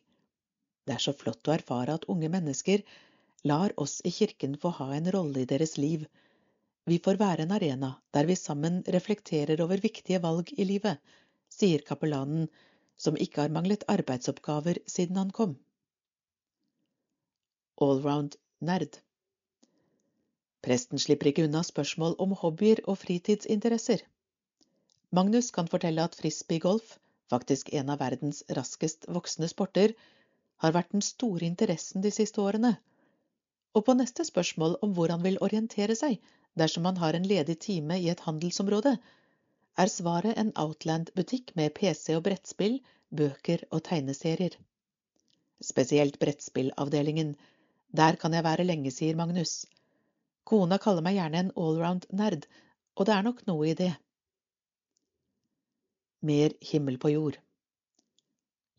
[0.86, 2.84] Det er så flott å erfare at unge mennesker
[3.50, 6.04] lar oss i kirken få ha en rolle i deres liv.
[6.90, 10.98] Vi får være en arena der vi sammen reflekterer over viktige valg i livet,
[11.52, 12.48] sier kapellanen
[13.00, 15.56] som ikke har manglet arbeidsoppgaver siden han kom.
[17.80, 19.00] Allround-nerd
[20.60, 24.02] Presten slipper ikke unna spørsmål om hobbyer og fritidsinteresser.
[25.16, 26.98] Magnus kan fortelle at frisbeegolf,
[27.32, 29.94] faktisk en av verdens raskest voksende sporter,
[30.60, 32.74] har vært den store interessen de siste årene.
[33.72, 36.20] Og på neste spørsmål om hvor han vil orientere seg
[36.60, 38.98] dersom han har en ledig time i et handelsområde,
[39.78, 42.80] er svaret en Outland-butikk med PC og brettspill,
[43.10, 44.56] bøker og tegneserier.
[45.60, 47.34] Spesielt brettspillavdelingen.
[47.96, 49.66] Der kan jeg være lenge, sier Magnus.
[50.44, 52.46] Kona kaller meg gjerne en allround-nerd,
[52.96, 53.92] og det er nok noe i det.
[56.26, 57.38] Mer himmel på jord.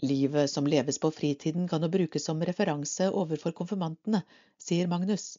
[0.01, 4.23] Livet som leves på fritiden kan jo brukes som referanse overfor konfirmantene,
[4.57, 5.35] sier Magnus,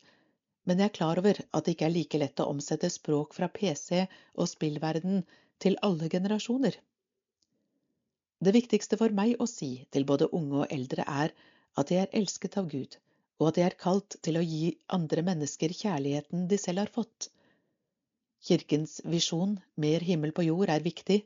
[0.65, 3.49] men jeg er klar over at det ikke er like lett å omsette språk fra
[3.51, 5.23] PC og spillverden
[5.63, 6.77] til alle generasjoner.
[8.43, 11.35] Det viktigste for meg å si til både unge og eldre er
[11.79, 12.97] at jeg er elsket av Gud,
[13.39, 17.29] og at jeg er kalt til å gi andre mennesker kjærligheten de selv har fått.
[18.43, 21.21] Kirkens visjon, mer himmel på jord, er viktig.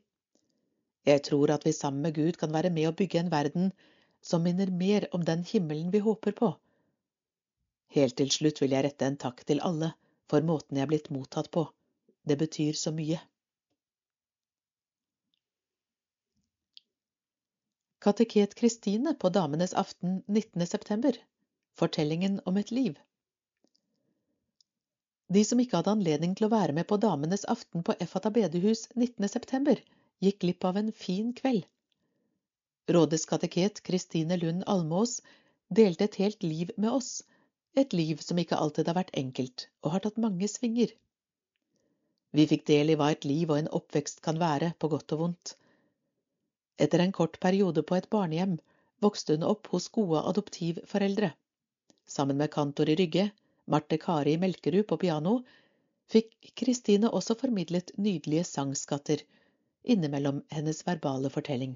[1.09, 3.73] Jeg tror at vi sammen med Gud kan være med å bygge en verden
[4.21, 6.53] som minner mer om den himmelen vi håper på.
[7.95, 9.93] Helt til slutt vil jeg rette en takk til alle
[10.31, 11.69] for måten jeg er blitt mottatt på.
[12.27, 13.21] Det betyr så mye.
[18.03, 20.67] Kateket Kristine på Damenes aften 19.
[20.67, 21.17] september.
[21.79, 22.99] Fortellingen om et liv.
[25.29, 28.87] De som ikke hadde anledning til å være med på Damenes aften på Effata bedehus
[28.95, 29.27] 19.
[29.29, 29.81] september,
[30.23, 31.67] gikk glipp av en fin kveld.
[32.95, 35.19] Rådets kateket Kristine Lund Almås
[35.75, 37.25] delte et helt liv med oss,
[37.81, 40.93] et liv som ikke alltid har vært enkelt og har tatt mange svinger.
[42.37, 45.23] Vi fikk del i hva et liv og en oppvekst kan være, på godt og
[45.23, 45.55] vondt.
[46.83, 48.59] Etter en kort periode på et barnehjem
[49.05, 51.31] vokste hun opp hos gode adoptivforeldre.
[52.17, 53.31] Sammen med kantor i Rygge,
[53.67, 55.39] Marte Kari Melkerud på piano,
[56.13, 59.25] fikk Kristine også formidlet nydelige sangskatter
[59.95, 61.75] innimellom hennes verbale fortelling.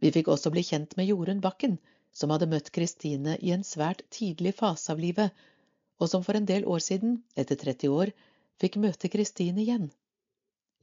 [0.00, 1.78] Vi fikk også bli kjent med Jorunn Bakken,
[2.12, 5.30] som hadde møtt Kristine i en svært tidlig fase av livet,
[6.00, 8.12] og som for en del år siden, etter 30 år,
[8.60, 9.90] fikk møte Kristine igjen.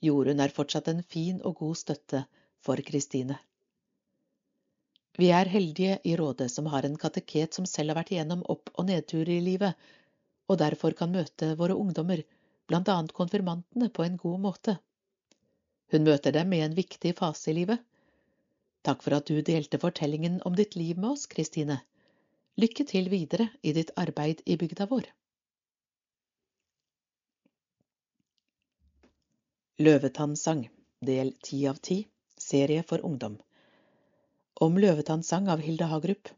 [0.02, 2.24] Jorunn er fortsatt en fin og god støtte
[2.64, 3.40] for Kristine.
[5.18, 8.70] Vi er heldige i Råde som har en kateket som selv har vært igjennom opp-
[8.76, 9.74] og nedturer i livet,
[10.48, 12.22] og derfor kan møte våre ungdommer,
[12.70, 14.78] blant annet konfirmantene, på en god måte.
[15.92, 17.82] Hun møter dem i en viktig fase i livet.
[18.88, 21.82] Takk for at du delte fortellingen om ditt liv med oss, Kristine.
[22.56, 25.10] Lykke til videre i ditt arbeid i bygda vår.
[29.84, 30.64] Løvetannsang,
[31.04, 32.00] del ti av ti,
[32.40, 33.36] serie for ungdom.
[34.64, 36.32] Om løvetannsang av Hilde Hagerup.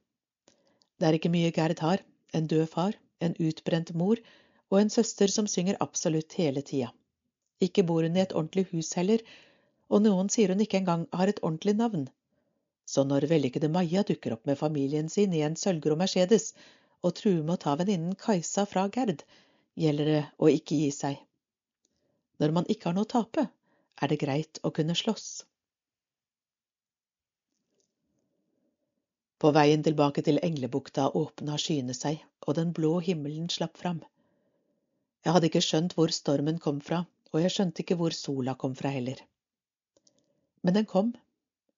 [0.98, 2.02] Det er ikke mye Gerd har,
[2.34, 4.18] en død far, en utbrent mor
[4.72, 6.90] og en søster som synger absolutt hele tida.
[7.62, 9.22] Ikke bor hun i et ordentlig hus heller,
[9.88, 12.10] og noen sier hun ikke engang har et ordentlig navn.
[12.90, 16.54] Så når vellykkede Maja dukker opp med familien sin i en sølvgrå Mercedes
[17.06, 19.22] og truer med å ta venninnen Kajsa fra Gerd,
[19.78, 21.20] gjelder det å ikke gi seg.
[22.42, 23.46] Når man ikke har noe å tape,
[24.02, 25.28] er det greit å kunne slåss.
[29.40, 34.02] På veien tilbake til Englebukta åpna skyene seg, og den blå himmelen slapp fram.
[35.24, 38.74] Jeg hadde ikke skjønt hvor stormen kom fra, og jeg skjønte ikke hvor sola kom
[38.76, 39.22] fra heller.
[40.66, 41.14] Men den kom,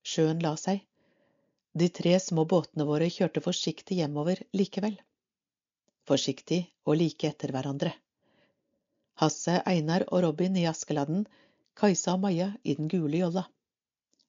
[0.08, 0.82] sjøen la seg,
[1.74, 4.98] de tre små båtene våre kjørte forsiktig hjemover likevel.
[6.10, 7.94] Forsiktig og like etter hverandre.
[9.22, 11.28] Hasse, Einar og Robin i Askeladden,
[11.78, 13.46] Kajsa og Maja i den gule jolla.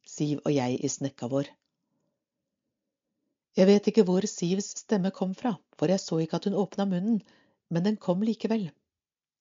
[0.06, 1.48] Siv og jeg i snekka vår.
[3.56, 6.86] Jeg vet ikke hvor Sivs stemme kom fra, for jeg så ikke at hun åpna
[6.88, 7.20] munnen,
[7.68, 8.70] men den kom likevel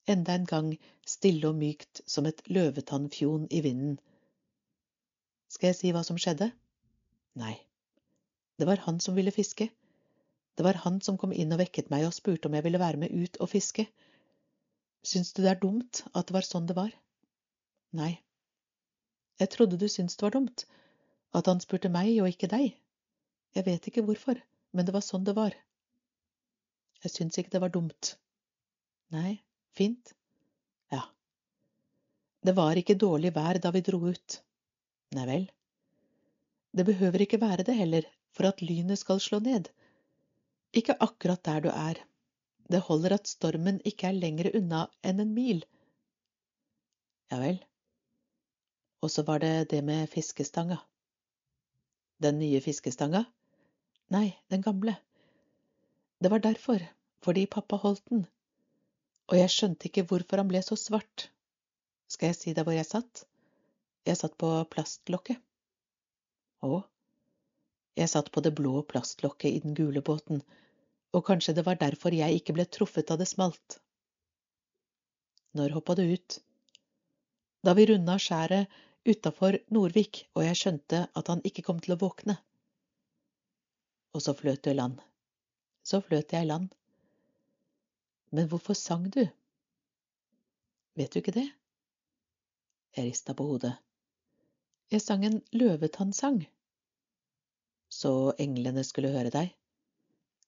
[0.09, 0.71] enda en gang
[1.07, 3.97] stille og mykt som et løvetannfjon i vinden.
[5.51, 6.51] Skal jeg si hva som skjedde?
[7.39, 7.55] Nei.
[8.59, 9.69] Det var han som ville fiske.
[10.55, 12.99] Det var han som kom inn og vekket meg og spurte om jeg ville være
[13.03, 13.87] med ut og fiske.
[15.07, 16.91] Syns du det er dumt at det var sånn det var?
[17.97, 18.13] Nei.
[19.41, 20.65] Jeg trodde du syntes det var dumt,
[21.33, 22.75] at han spurte meg og ikke deg.
[23.57, 24.37] Jeg vet ikke hvorfor,
[24.71, 25.55] men det var sånn det var.
[27.01, 28.15] Jeg syns ikke det var dumt.
[29.11, 29.39] Nei,
[29.73, 30.13] Fint?
[30.91, 31.01] Ja.
[32.43, 34.37] Det var ikke dårlig vær da vi dro ut.
[35.15, 35.45] Nei vel.
[36.75, 39.69] Det behøver ikke være det heller, for at lynet skal slå ned.
[40.73, 41.99] Ikke akkurat der du er.
[42.71, 45.63] Det holder at stormen ikke er lenger unna enn en mil.
[47.31, 47.59] Ja vel.
[49.01, 50.77] Og så var det det med fiskestanga.
[52.21, 53.25] Den nye fiskestanga?
[54.13, 54.95] Nei, den gamle.
[56.21, 56.83] Det var derfor,
[57.25, 58.27] fordi pappa holdt den
[59.31, 61.29] og jeg skjønte ikke hvorfor han ble så svart.
[62.11, 63.23] Skal jeg si deg hvor jeg satt?
[64.07, 65.39] Jeg satt på plastlokket.
[66.67, 66.81] Å?
[67.99, 70.41] Jeg satt på det blå plastlokket i den gule båten,
[71.11, 73.81] og kanskje det var derfor jeg ikke ble truffet da det smalt.
[75.57, 76.37] Når hoppa du ut?
[77.61, 78.71] Da vi runda skjæret
[79.05, 82.37] utafor Nordvik og jeg skjønte at han ikke kom til å våkne.
[84.15, 85.01] Og så fløt du i land.
[85.83, 86.71] Så fløt jeg i land.
[88.31, 89.25] Men hvorfor sang du?
[90.95, 91.49] Vet du ikke det?
[92.95, 93.73] Jeg rista på hodet.
[94.91, 96.41] Jeg sang en løvetannsang.
[97.91, 99.51] Så englene skulle høre deg?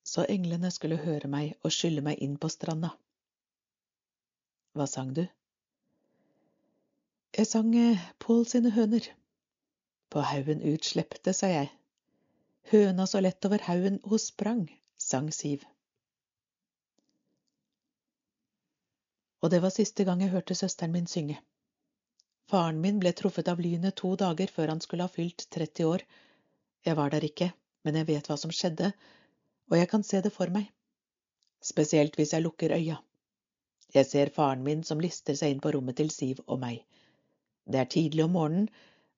[0.04, 2.94] Så englene skulle høre meg og skylle meg inn på stranda.
[4.74, 5.26] Hva sang du?
[7.38, 9.10] Jeg sang eh, Pål sine høner.
[10.10, 11.70] På haugen ut slepte, sa jeg.
[12.72, 14.66] Høna så lett over haugen hun sprang,
[14.98, 15.66] sang Siv.
[19.44, 21.36] og det var siste gang jeg hørte søsteren min synge.
[22.48, 26.06] Faren min ble truffet av lynet to dager før han skulle ha fylt 30 år.
[26.84, 27.52] Jeg var der ikke,
[27.84, 28.92] men jeg vet hva som skjedde,
[29.72, 30.68] og jeg kan se det for meg.
[31.64, 32.98] Spesielt hvis jeg lukker øya.
[33.96, 36.82] Jeg ser faren min som lister seg inn på rommet til Siv og meg.
[37.64, 38.70] Det er tidlig om morgenen,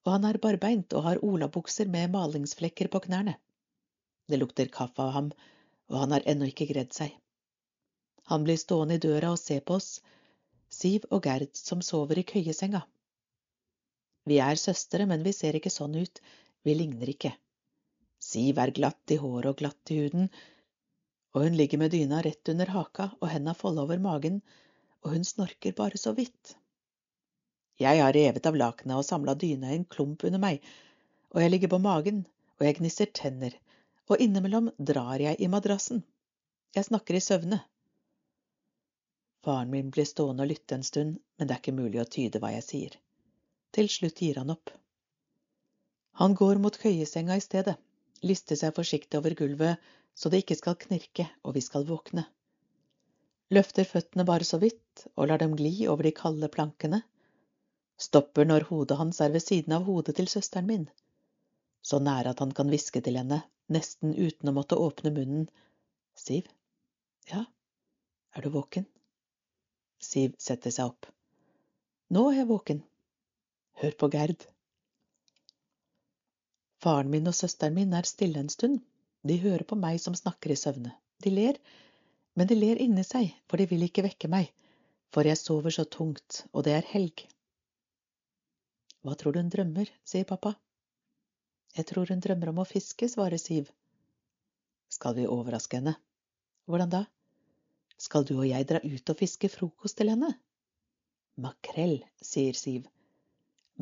[0.05, 3.37] og han er barbeint og har olabukser med malingsflekker på knærne.
[4.29, 5.31] Det lukter kaffe av ham,
[5.89, 7.15] og han har ennå ikke gredd seg.
[8.29, 10.01] Han blir stående i døra og se på oss,
[10.69, 12.81] Siv og Gerd som sover i køyesenga.
[14.25, 16.21] Vi er søstre, men vi ser ikke sånn ut,
[16.65, 17.35] vi ligner ikke.
[18.25, 20.29] Siv er glatt i håret og glatt i huden,
[21.35, 24.39] og hun ligger med dyna rett under haka og henda folda over magen,
[25.03, 26.55] og hun snorker bare så vidt.
[27.77, 30.63] Jeg har revet av lakenet og samla dyna i en klump under meg,
[31.35, 32.23] og jeg ligger på magen,
[32.55, 33.55] og jeg gnisser tenner,
[34.07, 36.01] og innimellom drar jeg i madrassen.
[36.75, 37.59] Jeg snakker i søvne.
[39.45, 42.41] Faren min blir stående og lytte en stund, men det er ikke mulig å tyde
[42.41, 42.95] hva jeg sier.
[43.75, 44.71] Til slutt gir han opp.
[46.21, 47.75] Han går mot køyesenga i stedet,
[48.23, 52.25] lister seg forsiktig over gulvet så det ikke skal knirke og vi skal våkne.
[53.51, 57.01] løfter føttene bare så vidt og lar dem gli over de kalde plankene,
[57.97, 60.87] stopper når hodet hans er ved siden av hodet til søsteren min,
[61.81, 65.47] så nære at han kan hviske til henne, nesten uten å måtte åpne munnen,
[66.15, 66.47] Siv,
[67.27, 67.41] ja,
[68.35, 68.85] er du våken?
[69.99, 71.09] Siv setter seg opp.
[72.15, 72.79] Nå er jeg våken.
[73.81, 74.45] Hør på Gerd.
[76.85, 78.77] Faren min og søsteren min er stille en stund,
[79.25, 80.91] de hører på meg som snakker i søvne.
[81.25, 81.57] De ler,
[82.37, 84.51] men de ler inni seg, for de vil ikke vekke meg,
[85.09, 87.23] for jeg sover så tungt, og det er helg.
[89.01, 90.51] Hva tror du hun drømmer, sier pappa.
[91.73, 93.71] Jeg tror hun drømmer om å fiske, svarer Siv.
[94.93, 95.95] Skal vi overraske henne?
[96.69, 97.01] Hvordan da?
[97.97, 100.35] Skal du og jeg dra ut og fiske frokost til henne?
[101.41, 102.85] Makrell, sier Siv.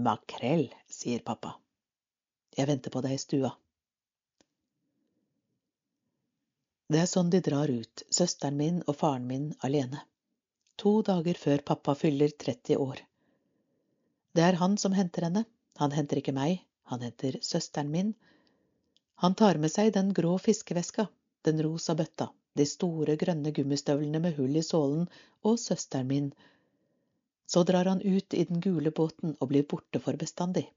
[0.07, 1.57] Makrell, sier pappa.
[2.57, 3.53] Jeg venter på deg i stua.
[6.93, 10.03] Det er sånn de drar ut, søsteren min og faren min alene.
[10.81, 13.01] To dager før pappa fyller 30 år.
[14.33, 15.45] Det er han som henter henne.
[15.81, 16.59] Han henter ikke meg,
[16.91, 18.13] han henter søsteren min.
[19.23, 21.07] Han tar med seg den grå fiskeveska,
[21.47, 25.07] den rosa bøtta, de store, grønne gummistøvlene med hull i sålen
[25.41, 26.29] og søsteren min.
[27.49, 30.67] Så drar han ut i den gule båten og blir borte for bestandig.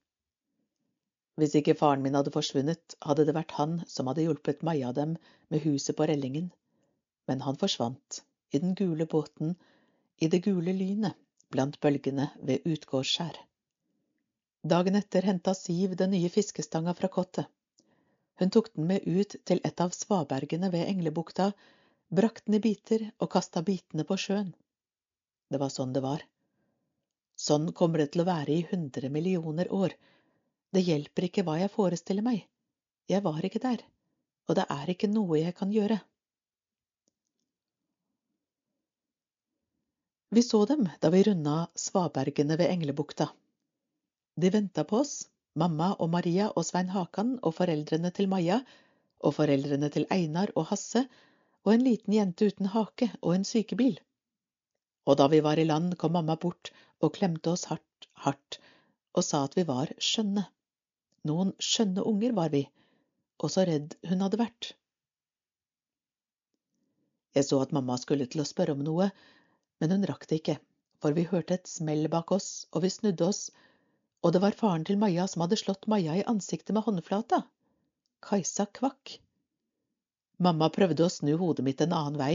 [1.37, 5.17] Hvis ikke faren min hadde forsvunnet, hadde det vært han som hadde hjulpet Maja dem
[5.53, 6.49] med huset på rellingen.
[7.29, 8.23] Men han forsvant,
[8.55, 9.57] i den gule båten,
[10.17, 11.19] i det gule lynet,
[11.53, 13.37] blant bølgene ved Utgårdsskjær.
[14.67, 17.51] Dagen etter henta Siv den nye fiskestanga fra kottet.
[18.41, 21.51] Hun tok den med ut til et av svabergene ved Englebukta,
[22.09, 24.51] brakte den i biter og kasta bitene på sjøen.
[25.53, 26.25] Det var sånn det var.
[27.37, 29.95] Sånn kommer det til å være i hundre millioner år,
[30.77, 32.43] det hjelper ikke hva jeg forestiller meg.
[33.09, 33.81] Jeg var ikke der,
[34.47, 35.97] og det er ikke noe jeg kan gjøre.
[40.37, 43.31] Vi så dem da vi runda svabergene ved Englebukta.
[44.37, 45.15] De venta på oss,
[45.57, 48.59] mamma og Maria og Svein Hakan og foreldrene til Maja
[49.25, 51.07] og foreldrene til Einar og Hasse
[51.65, 53.97] og en liten jente uten hake og en sykebil.
[55.07, 58.61] Og da vi var i land, kom mamma bort og klemte oss hardt, hardt
[59.17, 60.45] og sa at vi var skjønne.
[61.27, 62.67] Noen skjønne unger var vi,
[63.43, 64.73] og så redd hun hadde vært.
[67.37, 69.11] Jeg så at mamma skulle til å spørre om noe,
[69.81, 70.57] men hun rakk det ikke,
[71.03, 73.43] for vi hørte et smell bak oss, og vi snudde oss,
[74.25, 77.43] og det var faren til Maja som hadde slått Maja i ansiktet med håndflata.
[78.25, 79.19] Kajsa kvakk.
[80.43, 82.33] Mamma prøvde å snu hodet mitt en annen vei,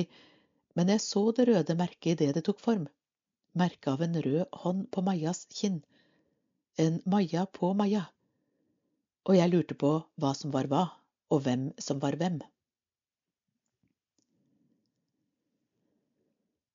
[0.77, 2.85] men jeg så det røde merket idet det tok form.
[3.57, 5.81] Merket av en rød hånd på Majas kinn.
[6.79, 8.05] En Maja på Maja
[9.27, 10.85] og jeg lurte på hva som var hva,
[11.31, 12.39] og hvem som var hvem.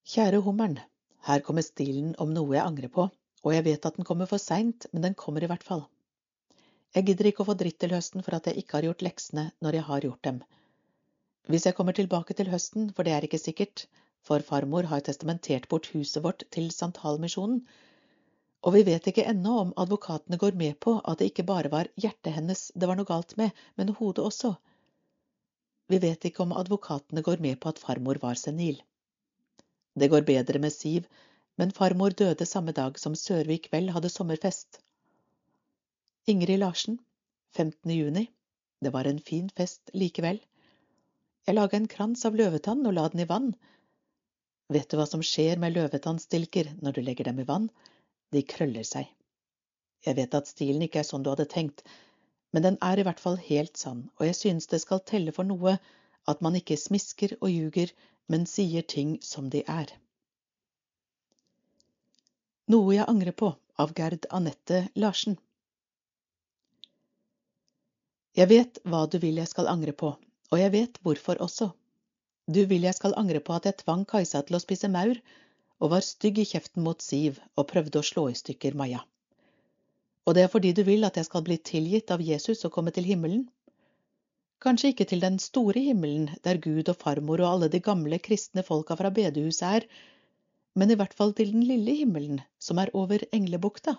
[0.07, 0.79] Kjære hummeren,
[1.27, 3.09] her kommer stilen om noe jeg angrer på,
[3.43, 5.83] og jeg vet at den kommer for seint, men den kommer i hvert fall.
[6.95, 9.49] Jeg gidder ikke å få dritt til høsten for at jeg ikke har gjort leksene
[9.65, 10.39] når jeg har gjort dem.
[11.51, 13.85] Hvis jeg kommer tilbake til høsten, for det er ikke sikkert,
[14.27, 17.61] for farmor har testamentert bort huset vårt til Santalmisjonen,
[18.65, 21.91] og vi vet ikke ennå om advokatene går med på at det ikke bare var
[22.01, 24.55] hjertet hennes det var noe galt med, men hodet også.
[25.93, 28.81] Vi vet ikke om advokatene går med på at farmor var senil.
[29.95, 31.07] Det går bedre med Siv,
[31.57, 34.81] men farmor døde samme dag som Sørvik kveld hadde sommerfest.
[36.27, 36.99] Ingrid Larsen,
[37.55, 37.91] 15.
[37.95, 38.27] juni.
[38.83, 40.41] Det var en fin fest likevel.
[41.47, 43.53] Jeg laga en krans av løvetann og la den i vann.
[44.75, 47.71] Vet du hva som skjer med løvetannstilker når du legger dem i vann?
[48.35, 49.07] De krøller seg.
[50.07, 51.83] Jeg vet at stilen ikke er sånn du hadde tenkt,
[52.55, 55.47] men den er i hvert fall helt sann, og jeg synes det skal telle for
[55.49, 55.77] noe
[56.31, 57.93] at man ikke smisker og ljuger,
[58.33, 59.93] men sier ting som de er.
[62.73, 65.37] Noe jeg angrer på av Gerd Anette Larsen.
[68.37, 70.11] Jeg vet hva du vil jeg skal angre på,
[70.51, 71.71] og jeg vet hvorfor også.
[72.47, 75.19] Du vil jeg skal angre på at jeg tvang Kajsa til å spise maur
[75.81, 79.03] og var stygg i kjeften mot Siv og prøvde å slå i stykker Maja.
[80.27, 82.95] Og det er fordi du vil at jeg skal bli tilgitt av Jesus og komme
[82.95, 83.45] til himmelen?
[84.65, 88.65] Kanskje ikke til den store himmelen, der Gud og farmor og alle de gamle kristne
[88.67, 89.87] folka fra bedehuset er,
[90.77, 93.99] men i hvert fall til den lille himmelen, som er over Englebukta.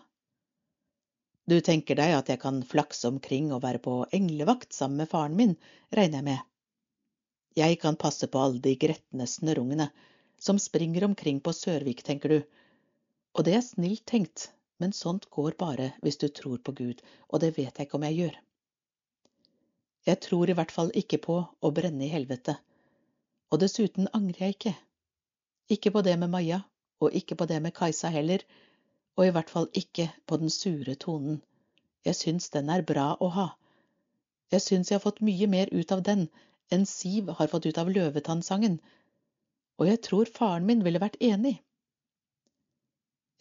[1.48, 5.38] Du tenker deg at jeg kan flakse omkring og være på englevakt sammen med faren
[5.38, 5.54] min,
[5.96, 6.42] regner jeg med.
[7.58, 9.88] Jeg kan passe på alle de gretne snørrungene,
[10.40, 12.40] som springer omkring på Sørvik, tenker du.
[13.38, 17.42] Og det er snilt tenkt, men sånt går bare hvis du tror på Gud, og
[17.42, 18.38] det vet jeg ikke om jeg gjør.
[20.08, 22.56] Jeg tror i hvert fall ikke på å brenne i helvete,
[23.52, 24.76] og dessuten angrer jeg ikke.
[25.76, 26.62] Ikke på det med Maja,
[27.04, 28.44] og ikke på det med Kajsa heller,
[29.18, 31.42] og i hvert fall ikke på den sure tonen.
[32.06, 33.48] Jeg syns den er bra å ha.
[34.54, 36.28] Jeg syns jeg har fått mye mer ut av den
[36.72, 38.78] enn Siv har fått ut av Løvetannsangen,
[39.78, 41.58] og jeg tror faren min ville vært enig.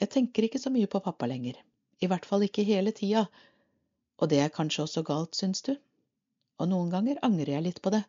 [0.01, 1.57] Jeg tenker ikke så mye på pappa lenger,
[2.01, 3.25] i hvert fall ikke hele tida,
[4.21, 5.75] og det er kanskje også galt, syns du?
[6.61, 8.03] Og noen ganger angrer jeg litt på det,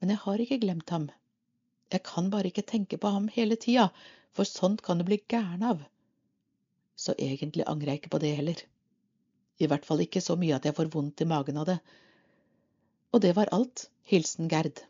[0.00, 1.08] men jeg har ikke glemt ham.
[1.92, 3.88] Jeg kan bare ikke tenke på ham hele tida,
[4.32, 5.80] for sånt kan du bli gæren av.
[6.98, 8.60] Så egentlig angrer jeg ikke på det heller.
[9.58, 11.78] I hvert fall ikke så mye at jeg får vondt i magen av det.
[13.12, 13.88] Og det var alt.
[14.08, 14.84] Hilsen Gerd.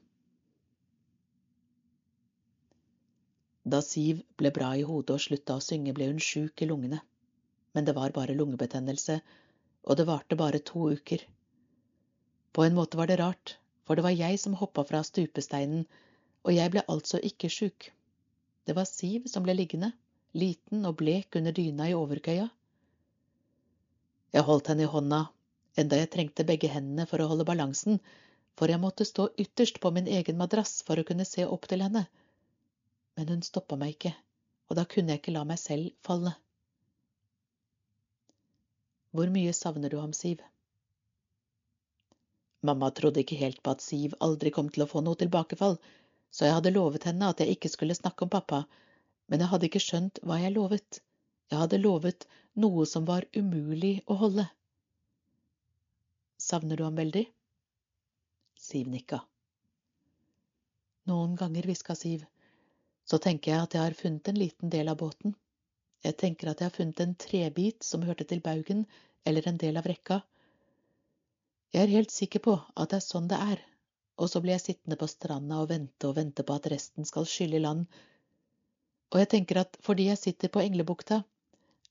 [3.68, 7.02] Da Siv ble bra i hodet og slutta å synge, ble hun sjuk i lungene.
[7.76, 9.16] Men det var bare lungebetennelse,
[9.84, 11.24] og det varte bare to uker.
[12.56, 15.82] På en måte var det rart, for det var jeg som hoppa fra stupesteinen,
[16.46, 17.90] og jeg ble altså ikke sjuk.
[18.64, 19.90] Det var Siv som ble liggende,
[20.32, 22.48] liten og blek under dyna i overkøya.
[24.32, 25.20] Jeg holdt henne i hånda,
[25.76, 28.00] enda jeg trengte begge hendene for å holde balansen,
[28.56, 31.84] for jeg måtte stå ytterst på min egen madrass for å kunne se opp til
[31.84, 32.06] henne
[33.18, 34.12] men hun stoppa meg ikke,
[34.70, 36.36] og da kunne jeg ikke la meg selv falle.
[39.10, 40.44] Hvor mye savner du ham, Siv?
[42.62, 45.74] Mamma trodde ikke helt på at Siv aldri kom til å få noe tilbakefall,
[46.30, 48.62] så jeg hadde lovet henne at jeg ikke skulle snakke om pappa,
[49.26, 51.02] men jeg hadde ikke skjønt hva jeg lovet.
[51.50, 52.28] Jeg hadde lovet
[52.62, 54.46] noe som var umulig å holde.
[56.38, 57.24] Savner du ham veldig?
[58.62, 59.24] Siv nikka.
[61.10, 62.22] Noen ganger, hviska Siv,
[63.08, 65.34] så tenker jeg at jeg har funnet en liten del av båten.
[66.04, 68.84] Jeg tenker at jeg har funnet en trebit som hørte til baugen,
[69.24, 70.20] eller en del av rekka.
[71.72, 73.62] Jeg er helt sikker på at det er sånn det er,
[74.20, 77.26] og så blir jeg sittende på stranda og vente og vente på at resten skal
[77.28, 77.86] skylle i land.
[79.12, 81.22] Og jeg tenker at fordi jeg sitter på Englebukta,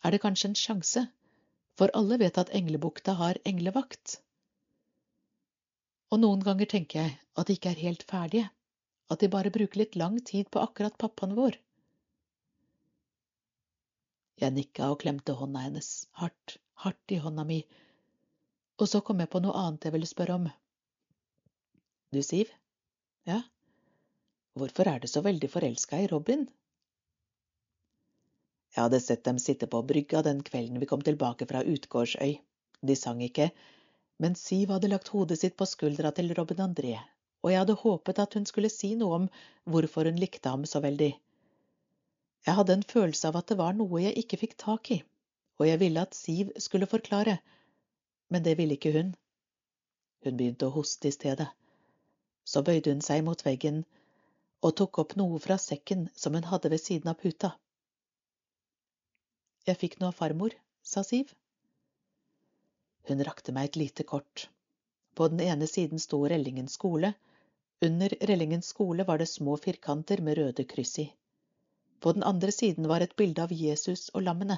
[0.05, 1.03] er det kanskje en sjanse,
[1.77, 4.19] for alle vet at Englebukta har englevakt.
[6.13, 8.49] Og noen ganger tenker jeg at de ikke er helt ferdige
[9.13, 11.57] at de bare bruker litt lang tid på akkurat pappaen vår.
[14.37, 15.91] Jeg nikka og klemte hånda hennes,
[16.21, 17.61] hardt, hardt i hånda mi,
[18.77, 20.49] og så kom jeg på noe annet jeg ville spørre om.
[22.13, 22.51] Du, Siv?
[23.27, 23.41] Ja?
[24.57, 26.45] Hvorfor er du så veldig forelska i Robin?
[28.75, 32.37] Jeg hadde sett dem sitte på brygga den kvelden vi kom tilbake fra Utgårdsøy.
[32.85, 33.49] De sang ikke,
[34.21, 36.99] men Siv hadde lagt hodet sitt på skuldra til Robin André
[37.47, 39.25] og jeg hadde håpet at hun skulle si noe om
[39.71, 41.13] hvorfor hun likte ham så veldig.
[42.47, 44.97] Jeg hadde en følelse av at det var noe jeg ikke fikk tak i,
[45.55, 47.37] og jeg ville at Siv skulle forklare,
[48.27, 49.13] men det ville ikke hun.
[50.27, 51.47] Hun begynte å hoste i stedet.
[52.43, 53.85] Så bøyde hun seg mot veggen
[54.59, 57.53] og tok opp noe fra sekken som hun hadde ved siden av puta.
[59.67, 61.31] Jeg fikk noe av farmor, sa Siv.
[63.07, 64.49] Hun rakte meg et lite kort.
[65.15, 67.13] På den ene siden sto Rellingen skole,
[67.81, 71.13] under Rellingens skole var det små firkanter med røde kryss i.
[71.99, 74.57] På den andre siden var et bilde av Jesus og lammene.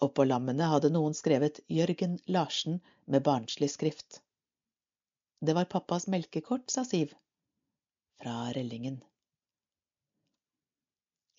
[0.00, 4.22] Oppå lammene hadde noen skrevet Jørgen Larsen med barnslig skrift.
[5.40, 7.12] Det var pappas melkekort, sa Siv.
[8.20, 9.00] Fra Rellingen.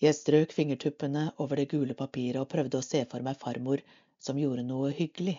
[0.02, 3.82] Jeg strøk fingertuppene over det gule papiret og prøvde å se for meg farmor
[4.18, 5.36] som gjorde noe hyggelig.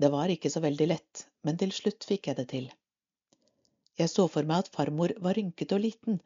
[0.00, 2.70] Det var ikke så veldig lett, men til slutt fikk jeg det til.
[3.98, 6.20] Jeg så for meg at farmor var rynkete og liten,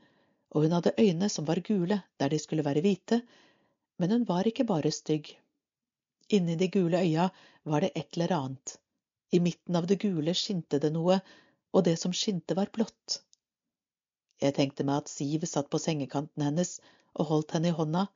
[0.54, 3.22] og hun hadde øyne som var gule der de skulle være hvite,
[3.98, 5.30] men hun var ikke bare stygg.
[6.28, 7.28] Inni de gule øya
[7.64, 8.76] var det et eller annet.
[9.32, 11.18] I midten av det gule skinte det noe,
[11.74, 13.20] og det som skinte var blått.
[14.42, 16.78] Jeg tenkte meg at Siv satt på sengekanten hennes
[17.14, 18.06] og holdt henne i hånda,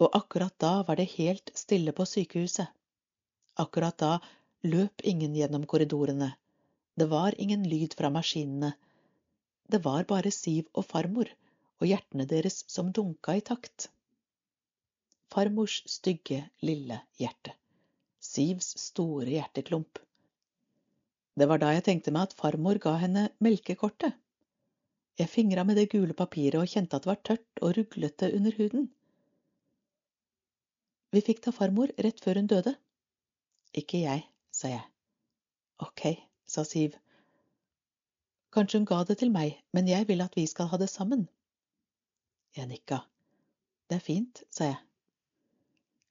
[0.00, 2.70] og akkurat da var det helt stille på sykehuset.
[3.60, 4.12] Akkurat da
[4.64, 6.32] løp ingen gjennom korridorene.
[6.98, 8.72] Det var ingen lyd fra maskinene.
[9.70, 11.30] Det var bare Siv og farmor
[11.80, 13.88] og hjertene deres som dunka i takt.
[15.30, 17.54] Farmors stygge, lille hjerte.
[18.20, 20.00] Sivs store hjerteklump.
[21.38, 24.16] Det var da jeg tenkte meg at farmor ga henne melkekortet.
[25.20, 28.56] Jeg fingra med det gule papiret og kjente at det var tørt og ruglete under
[28.58, 28.88] huden.
[31.14, 32.74] Vi fikk ta farmor rett før hun døde.
[33.76, 34.84] Ikke jeg, sa jeg.
[35.86, 36.04] Ok,
[36.50, 36.96] sa Siv.
[38.54, 41.28] Kanskje hun ga det til meg, men jeg vil at vi skal ha det sammen.
[42.58, 43.04] Jeg nikka.
[43.88, 44.80] Det er fint, sa jeg.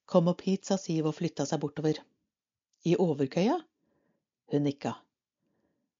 [0.09, 1.99] Kom opp hit, sa Siv og flytta seg bortover.
[2.87, 3.59] I overkøya?
[4.53, 4.95] Hun nikka.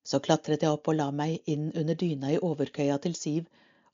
[0.08, 3.50] Så klatret jeg opp og la meg inn under dyna i overkøya til Siv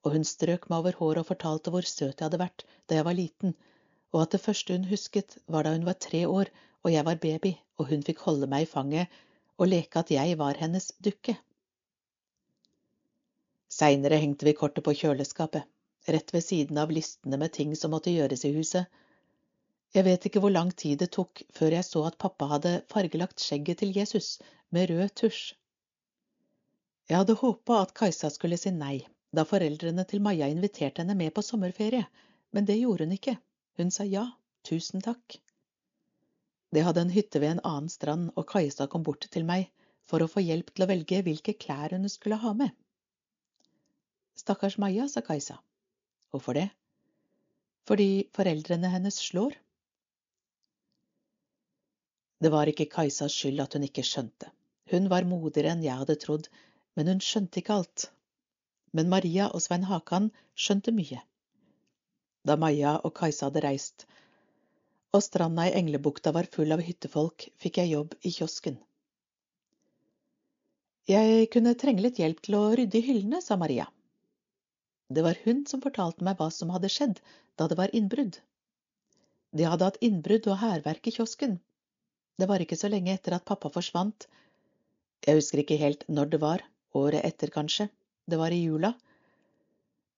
[0.05, 3.07] og hun strøk meg over håret og fortalte hvor søt jeg hadde vært da jeg
[3.07, 3.55] var liten,
[4.13, 6.51] og at det første hun husket, var da hun var tre år
[6.85, 9.17] og jeg var baby og hun fikk holde meg i fanget
[9.57, 11.37] og leke at jeg var hennes dukke.
[13.71, 15.65] Seinere hengte vi kortet på kjøleskapet,
[16.07, 18.85] rett ved siden av listene med ting som måtte gjøres i huset.
[19.95, 23.43] Jeg vet ikke hvor lang tid det tok før jeg så at pappa hadde fargelagt
[23.43, 24.37] skjegget til Jesus
[24.75, 25.53] med rød tusj.
[27.09, 28.97] Jeg hadde håpa at Kajsa skulle si nei
[29.35, 32.05] da foreldrene til Maja inviterte henne med på sommerferie,
[32.55, 33.35] men det gjorde hun ikke.
[33.77, 34.29] Hun sa ja,
[34.67, 35.39] tusen takk.
[36.75, 39.69] De hadde en hytte ved en annen strand, og Kajsa kom bort til meg
[40.09, 42.73] for å få hjelp til å velge hvilke klær hun skulle ha med.
[44.35, 45.55] Stakkars Maja, sa Kajsa.
[46.33, 46.65] Hvorfor det?
[47.87, 49.55] Fordi foreldrene hennes slår?
[52.43, 54.51] Det var ikke Kajsas skyld at hun ikke skjønte.
[54.91, 56.49] Hun var modigere enn jeg hadde trodd,
[56.99, 58.09] men hun skjønte ikke alt.
[58.91, 60.27] Men Maria og Svein Hakan
[60.59, 61.23] skjønte mye.
[62.45, 64.05] Da Maja og Kajsa hadde reist,
[65.15, 68.77] og stranda i Englebukta var full av hyttefolk, fikk jeg jobb i kiosken.
[71.07, 73.85] Jeg kunne trenge litt hjelp til å rydde i hyllene, sa Maria.
[75.07, 77.21] Det var hun som fortalte meg hva som hadde skjedd
[77.59, 78.39] da det var innbrudd.
[79.55, 81.59] De hadde hatt innbrudd og hærverk i kiosken.
[82.35, 84.25] Det var ikke så lenge etter at pappa forsvant.
[85.23, 86.65] Jeg husker ikke helt når det var,
[86.97, 87.87] året etter kanskje.
[88.25, 88.91] Det var i jula.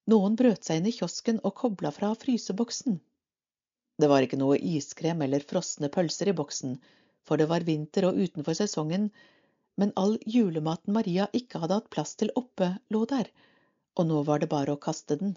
[0.08, 3.02] Noen brøt seg inn i kiosken og kobla fra fryseboksen.
[3.98, 6.78] Det var ikke noe iskrem eller frosne pølser i boksen,
[7.26, 9.10] for det var vinter og utenfor sesongen,
[9.78, 13.30] men all julematen Maria ikke hadde hatt plass til oppe, lå der,
[13.98, 15.36] og nå var det bare å kaste den.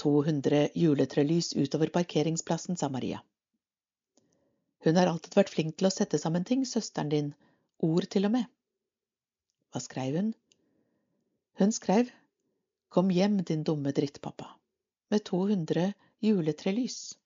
[0.00, 3.22] 200 juletrelys utover parkeringsplassen, sa Maria.
[4.84, 7.32] Hun har alltid vært flink til å sette sammen ting, søsteren din,
[7.84, 8.48] ord til og med.
[9.72, 10.34] Hva skrev hun?
[11.60, 12.12] Hun skrev
[12.92, 14.46] Kom hjem, din dumme drittpappa,
[15.10, 15.90] med 200
[16.24, 17.18] juletrelys.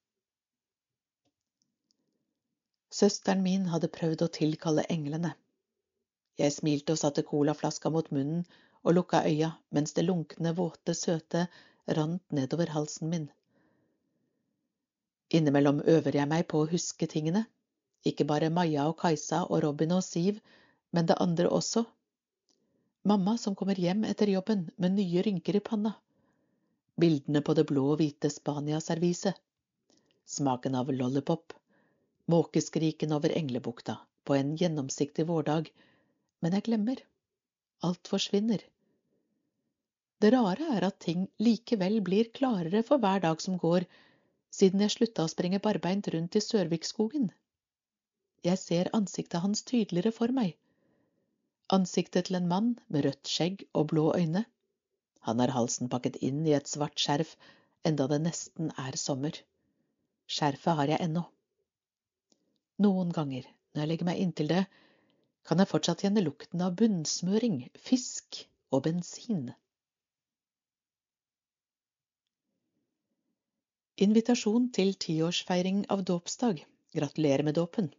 [2.91, 5.30] Søsteren min hadde prøvd å tilkalle englene.
[6.41, 8.43] Jeg smilte og satte colaflaska mot munnen
[8.82, 11.47] og lukka øya mens det lunkne, våte, søte
[11.86, 13.28] rant nedover halsen min.
[15.30, 17.45] Innimellom øver jeg meg på å huske tingene,
[18.05, 20.41] ikke bare Maja og Kajsa og Robin og Siv,
[20.91, 21.84] men det andre også.
[23.07, 25.95] Mamma som kommer hjem etter jobben med nye rynker i panna.
[27.01, 29.38] Bildene på det blå og hvite Spania-serviset.
[30.28, 31.55] Smaken av lollipop.
[32.30, 33.96] Måkeskriken over Englebukta
[34.28, 35.70] på en gjennomsiktig vårdag.
[36.40, 37.01] Men jeg glemmer.
[37.88, 38.62] Alt forsvinner.
[40.20, 43.86] Det rare er at ting likevel blir klarere for hver dag som går,
[44.53, 47.30] siden jeg slutta å springe barbeint rundt i Sørvikskogen.
[48.44, 50.59] Jeg ser ansiktet hans tydeligere for meg.
[51.72, 54.44] Ansiktet til en mann med rødt skjegg og blå øyne.
[55.28, 57.34] Han har halsen pakket inn i et svart skjerf,
[57.84, 59.36] enda det nesten er sommer.
[60.30, 61.24] Skjerfet har jeg ennå.
[62.80, 63.44] Noen ganger,
[63.74, 64.64] når jeg legger meg inntil det,
[65.44, 69.50] kan jeg fortsatt kjenne lukten av bunnsmøring, fisk og bensin.
[74.00, 76.62] Invitasjon til tiårsfeiring av dåpsdag.
[76.96, 77.90] Gratulerer med dåpen.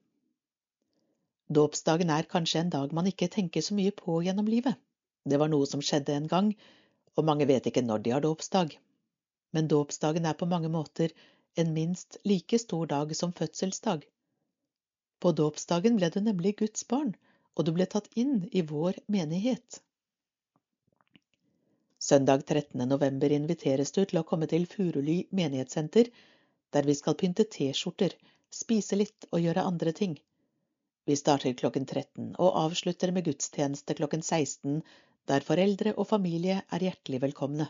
[1.52, 4.80] Dåpsdagen er kanskje en dag man ikke tenker så mye på gjennom livet.
[5.30, 6.50] Det var noe som skjedde en gang,
[7.22, 8.74] og mange vet ikke når de har dåpsdag.
[9.54, 11.14] Men dåpsdagen er på mange måter
[11.62, 14.08] en minst like stor dag som fødselsdag.
[15.22, 17.14] På dåpsdagen ble du nemlig Guds barn,
[17.54, 19.82] og du ble tatt inn i vår menighet.
[22.02, 22.82] Søndag 13.
[22.90, 26.10] november inviteres du til å komme til Furuly menighetssenter,
[26.74, 28.16] der vi skal pynte T-skjorter,
[28.50, 30.16] spise litt og gjøre andre ting.
[31.06, 34.82] Vi starter klokken 13 og avslutter med gudstjeneste klokken 16,
[35.30, 37.68] der foreldre og familie er hjertelig velkomne.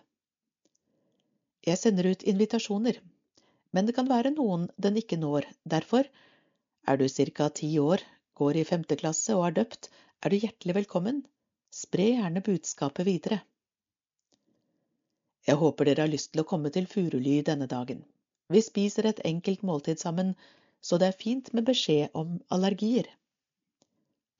[1.68, 2.98] Jeg sender ut invitasjoner,
[3.72, 5.46] men det kan være noen den ikke når.
[5.64, 6.08] Derfor,
[6.88, 7.50] er du ca.
[7.50, 8.02] ti år,
[8.34, 9.92] går i femte klasse og er døpt,
[10.24, 11.22] er du hjertelig velkommen.
[11.72, 13.42] Spre gjerne budskapet videre.
[15.48, 18.04] Jeg håper dere har lyst til å komme til Furuly denne dagen.
[18.52, 20.36] Vi spiser et enkelt måltid sammen,
[20.82, 23.08] så det er fint med beskjed om allergier.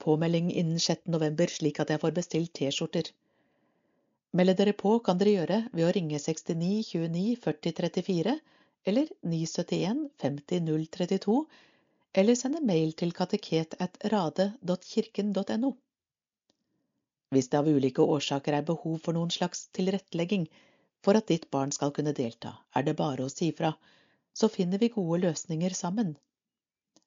[0.02, 1.00] Påmelding innen 6.
[1.16, 3.06] november slik at jeg får bestilt T-skjorter.
[4.38, 8.34] Melde dere på kan dere gjøre ved å ringe 69 29 40 34
[8.92, 10.60] eller 971 50
[10.98, 11.38] 032
[12.22, 15.72] eller sende mail til kateket.rade.kirken.no.
[17.32, 20.46] Hvis det av ulike årsaker er behov for noen slags tilrettelegging
[21.06, 23.72] for at ditt barn skal kunne delta, er det bare å si fra,
[24.36, 26.10] så finner vi gode løsninger sammen.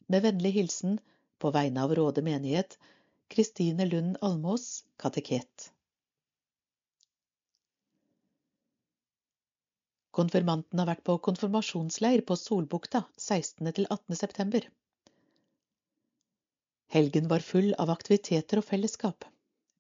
[0.09, 0.93] Med vennlig hilsen,
[1.39, 2.79] på vegne av Råde menighet,
[3.29, 5.71] Kristine Lund Almås, kateket.
[10.15, 13.73] Konfirmanten har vært på konfirmasjonsleir på Solbukta 16.
[13.75, 14.19] til 18.
[14.21, 14.67] september.
[16.95, 19.25] Helgen var full av aktiviteter og fellesskap.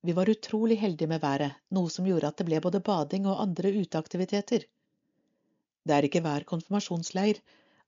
[0.02, 3.38] Vi var utrolig heldige med været, noe som gjorde at det ble både bading og
[3.44, 4.66] andre uteaktiviteter.
[5.84, 7.38] Det er ikke hver konfirmasjonsleir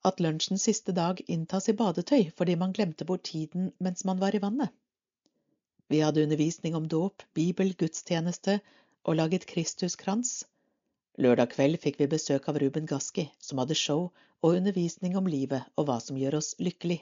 [0.04, 4.34] at lunsjens siste dag inntas i badetøy fordi man glemte bort tiden mens man var
[4.34, 4.70] i vannet.
[5.88, 8.58] Vi hadde undervisning om dåp, bibel, gudstjeneste
[9.04, 10.44] og laget Kristuskrans.
[11.16, 14.08] Lørdag kveld fikk vi besøk av Ruben Gaski, som hadde show
[14.42, 16.98] og undervisning om livet og hva som gjør oss lykkelig.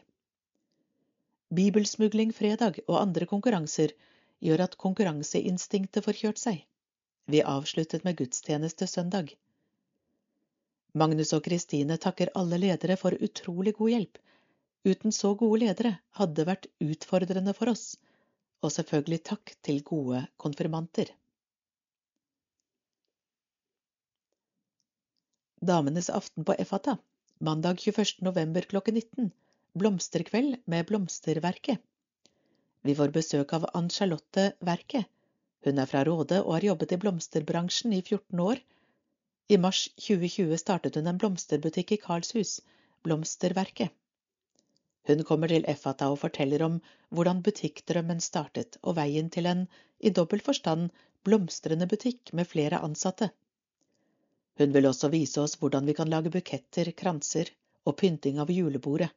[1.55, 3.95] Bibelsmugling fredag og andre konkurranser
[4.45, 6.63] gjør at konkurranseinstinktet får kjørt seg.
[7.31, 9.33] Vi avsluttet med gudstjeneste søndag.
[10.95, 14.19] Magnus og Kristine takker alle ledere for utrolig god hjelp.
[14.87, 17.97] Uten så gode ledere hadde det vært utfordrende for oss.
[18.63, 21.11] Og selvfølgelig takk til gode konfirmanter.
[25.65, 26.99] Damenes aften på Efata,
[27.41, 28.21] mandag 21.
[28.27, 29.33] november klokken 19
[29.75, 31.81] Blomsterkveld med Blomsterverket.
[32.85, 35.09] Vi får besøk av Ann Charlotte Verket.
[35.65, 38.61] Hun er fra Råde og har jobbet i blomsterbransjen i 14 år.
[39.49, 42.61] I mars 2020 startet hun en blomsterbutikk i Karlshus,
[43.05, 43.91] Blomsterverket.
[45.05, 46.79] Hun kommer til Effata og forteller om
[47.13, 49.67] hvordan butikkdrømmen startet, og veien til en,
[50.01, 50.89] i dobbel forstand,
[51.29, 53.29] blomstrende butikk med flere ansatte.
[54.57, 57.51] Hun vil også vise oss hvordan vi kan lage buketter, kranser
[57.85, 59.11] og pynting av julebordet.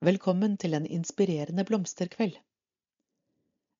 [0.00, 2.40] Velkommen til en inspirerende blomsterkveld.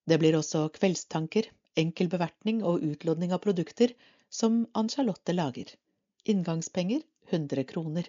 [0.05, 1.49] Det blir også kveldstanker,
[1.81, 3.97] enkel bevertning og utlodning av produkter
[4.29, 5.71] som Ann-Charlotte lager.
[6.25, 8.09] Inngangspenger 100 kroner.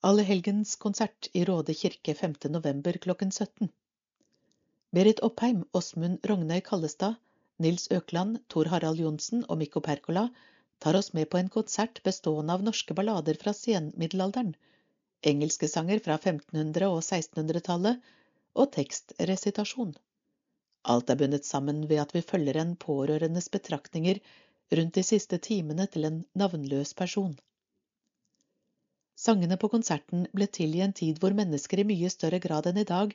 [0.00, 2.34] Allehelgens konsert i Råde kirke 5.
[2.44, 3.68] november klokken 17.
[4.90, 7.14] Berit Oppheim, Åsmund Rognøy Kallestad,
[7.56, 10.28] Nils Økland, Tor Harald Johnsen og Mikko Perkola
[10.78, 14.54] tar oss med på en konsert bestående av norske ballader fra senmiddelalderen,
[15.22, 18.02] engelske sanger fra 1500- og 1600-tallet
[18.58, 19.94] og tekstresitasjon.
[20.84, 24.18] Alt er bundet sammen ved at vi følger en pårørendes betraktninger
[24.78, 27.36] rundt de siste timene til en navnløs person.
[29.22, 32.80] Sangene på konserten ble til i en tid hvor mennesker i mye større grad enn
[32.82, 33.12] i dag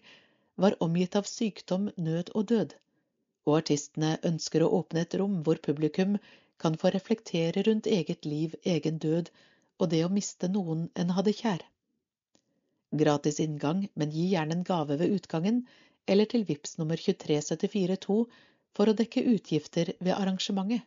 [0.64, 2.76] var omgitt av sykdom, nød og død,
[3.48, 6.16] og artistene ønsker å åpne et rom hvor publikum
[6.64, 9.34] kan få reflektere rundt eget liv, egen død
[9.80, 11.66] og det å miste noen en hadde kjær.
[13.02, 15.66] Gratis inngang, men gi gjerne en gave ved utgangen
[16.08, 18.20] eller til VIPS nummer 23742
[18.78, 20.86] for å dekke utgifter ved arrangementet.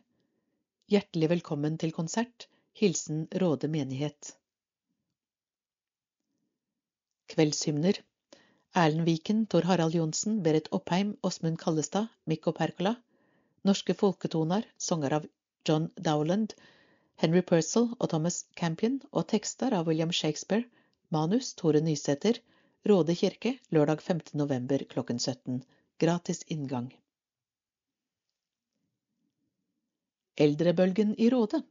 [0.91, 2.47] Hjertelig velkommen til konsert.
[2.81, 4.33] Hilsen Råde menighet.
[7.31, 7.99] Kveldshymner
[8.73, 12.95] Erlend Viken, Tor Harald Johnsen, Berit Oppheim, Åsmund Kallestad, Mikko Perkola.
[13.67, 15.25] Norske folketoner, sanger av
[15.67, 16.53] John Dowland,
[17.19, 20.63] Henry Purcell og Thomas Campion, og tekster av William Shakespeare,
[21.11, 22.39] manus Tore Nysæter,
[22.89, 24.19] Råde kirke, lørdag 5.
[24.33, 25.59] november klokken 17.
[26.01, 26.87] Gratis inngang.
[30.35, 31.61] Eldrebølgen i Råde.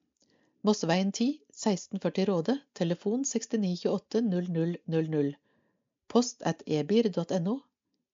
[0.63, 4.23] Mosseveien 10, 1640 Råde, telefon 6928
[4.87, 5.35] 0000.
[6.07, 7.59] Post at ebir.no,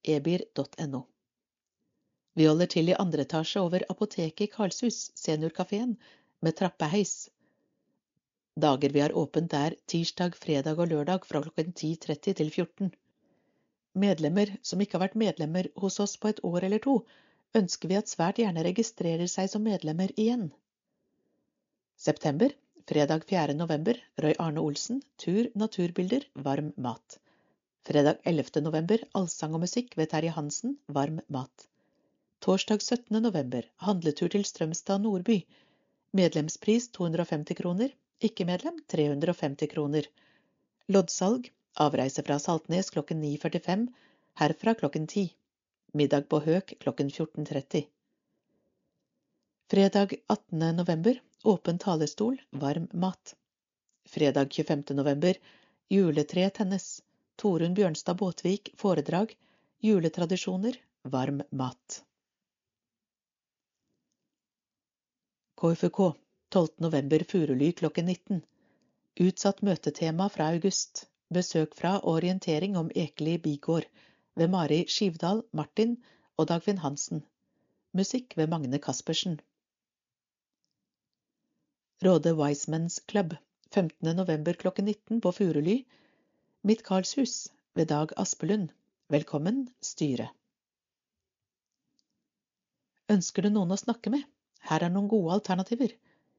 [0.03, 1.03] ebir.no.
[2.33, 5.99] Vi holder til i andre etasje over apoteket i Karlshus, seniorkafeen,
[6.41, 7.29] med trappeheis.
[8.57, 12.93] Dager vi har åpent er tirsdag, fredag og lørdag fra klokken 10.30 til 14.
[14.01, 16.95] Medlemmer som ikke har vært medlemmer hos oss på et år eller to,
[17.61, 20.47] ønsker vi at svært gjerne registrerer seg som medlemmer igjen.
[22.01, 22.55] September,
[22.89, 23.59] fredag 4.
[23.59, 27.19] november, Røy Arne Olsen, tur, naturbilder, varm mat.
[27.85, 28.65] Fredag 11.
[28.65, 31.69] november, allsang og musikk ved Terje Hansen, varm mat.
[32.41, 33.21] Torsdag 17.
[33.21, 35.43] november handletur til Strømstad Nordby.
[36.17, 37.93] Medlemspris 250 kroner.
[38.19, 40.07] Ikke-medlem 350 kroner.
[40.89, 41.53] Loddsalg.
[41.77, 43.87] Avreise fra Saltnes klokken 9.45.
[44.41, 45.29] Herfra klokken 10.
[45.93, 47.85] Middag på Høk klokken 14.30.
[49.71, 50.77] Fredag 18.
[50.77, 51.21] november.
[51.45, 52.41] Åpen talerstol.
[52.51, 53.35] Varm mat.
[54.09, 54.97] Fredag 25.
[54.97, 55.37] november.
[55.89, 57.03] Juletre tennes.
[57.37, 59.37] Torunn Bjørnstad Båtvik foredrag.
[59.85, 60.81] Juletradisjoner.
[61.03, 62.05] Varm mat.
[65.57, 66.69] KFUK 12.
[66.77, 68.43] november Furuly klokken 19.
[69.21, 71.09] Utsatt møtetema fra august.
[71.35, 73.89] Besøk fra orientering om Ekeli bigård
[74.39, 75.97] ved Mari Skivdal, Martin
[76.39, 77.25] og Dagfinn Hansen.
[77.93, 79.41] Musikk ved Magne Caspersen.
[82.05, 83.35] Råde Wisemans Club
[83.75, 84.15] 15.
[84.17, 85.81] november klokken 19 på Furuly.
[86.63, 88.71] Mitt Karlshus ved Dag Aspelund.
[89.11, 90.31] Velkommen, styre.
[93.11, 94.23] Ønsker du noen å snakke med?
[94.71, 95.91] Her er noen gode alternativer.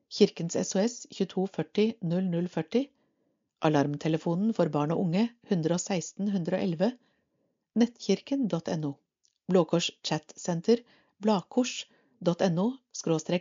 [0.10, 2.88] Kirkens SOS 2240 0040.
[3.60, 6.92] Alarmtelefonen for barn og unge 116 111.
[7.76, 8.94] Nettkirken.no.
[9.48, 10.84] Blå Kors chatsenter
[11.18, 12.68] bladkors.no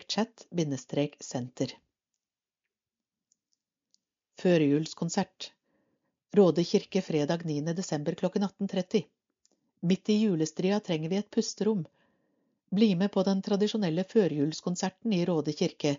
[0.09, 1.77] chat bindestrek senter.
[4.41, 5.53] Førjulskonsert.
[6.37, 7.61] Råde kirke fredag 9.
[7.75, 9.05] desember klokken 18.30.
[9.81, 11.87] Midt i julestria trenger vi et pusterom.
[12.71, 15.97] Bli med på den tradisjonelle førjulskonserten i Råde kirke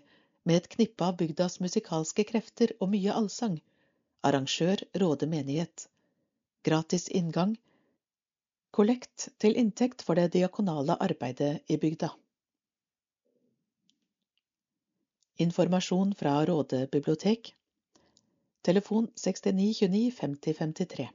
[0.48, 3.58] med et knippe av bygdas musikalske krefter og mye allsang.
[4.24, 5.84] Arrangør Råde menighet.
[6.64, 7.52] Gratis inngang.
[8.72, 12.10] Kollekt til inntekt for det diakonale arbeidet i bygda.
[15.44, 17.52] Informasjon fra Råde bibliotek.
[18.64, 19.52] Telefon 69
[19.84, 21.08] 29 50 53.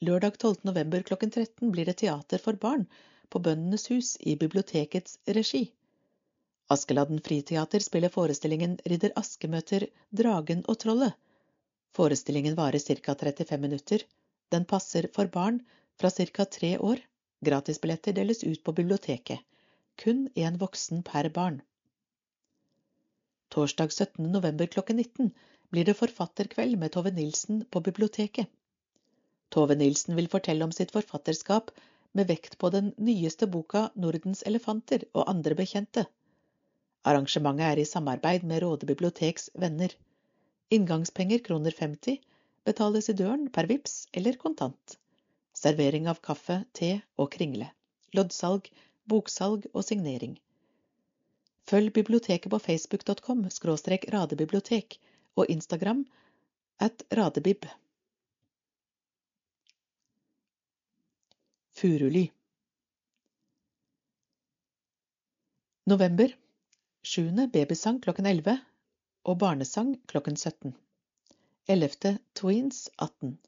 [0.00, 0.56] Lørdag 12.
[0.64, 2.88] november klokken 13 blir det teater for barn
[3.28, 5.68] på Bøndenes hus i bibliotekets regi.
[6.70, 11.16] Askeladden Friteater spiller forestillingen Ridder Aske møter Dragen og trollet.
[11.98, 14.04] Forestillingen varer ca 35 minutter.
[14.54, 15.58] Den passer for barn
[15.98, 17.02] fra ca tre år.
[17.42, 19.42] Gratisbilletter deles ut på biblioteket.
[19.98, 21.58] Kun én voksen per barn.
[23.50, 24.30] Torsdag 17.
[24.30, 25.32] november klokken 19
[25.74, 28.46] blir det forfatterkveld med Tove Nilsen på biblioteket.
[29.50, 31.74] Tove Nilsen vil fortelle om sitt forfatterskap
[32.12, 36.06] med vekt på den nyeste boka Nordens elefanter og andre bekjente.
[37.08, 39.94] Arrangementet er i samarbeid med Råde biblioteks venner.
[40.70, 42.18] Inngangspenger kroner 50
[42.68, 44.98] betales i døren per VIPS eller kontant.
[45.56, 47.70] Servering av kaffe, te og kringle.
[48.16, 48.68] Loddsalg,
[49.08, 50.36] boksalg og signering.
[51.70, 54.98] Følg biblioteket på facebook.com skråstrek radebibliotek
[55.40, 56.04] og Instagram
[56.80, 57.64] at radebib.
[61.80, 62.28] Furuly.
[65.86, 66.39] November.
[67.02, 67.48] 7.
[67.52, 68.58] babysang klokken 11
[69.24, 70.74] og barnesang klokken 17.
[71.66, 72.18] 11.
[72.34, 73.38] Tweens 18.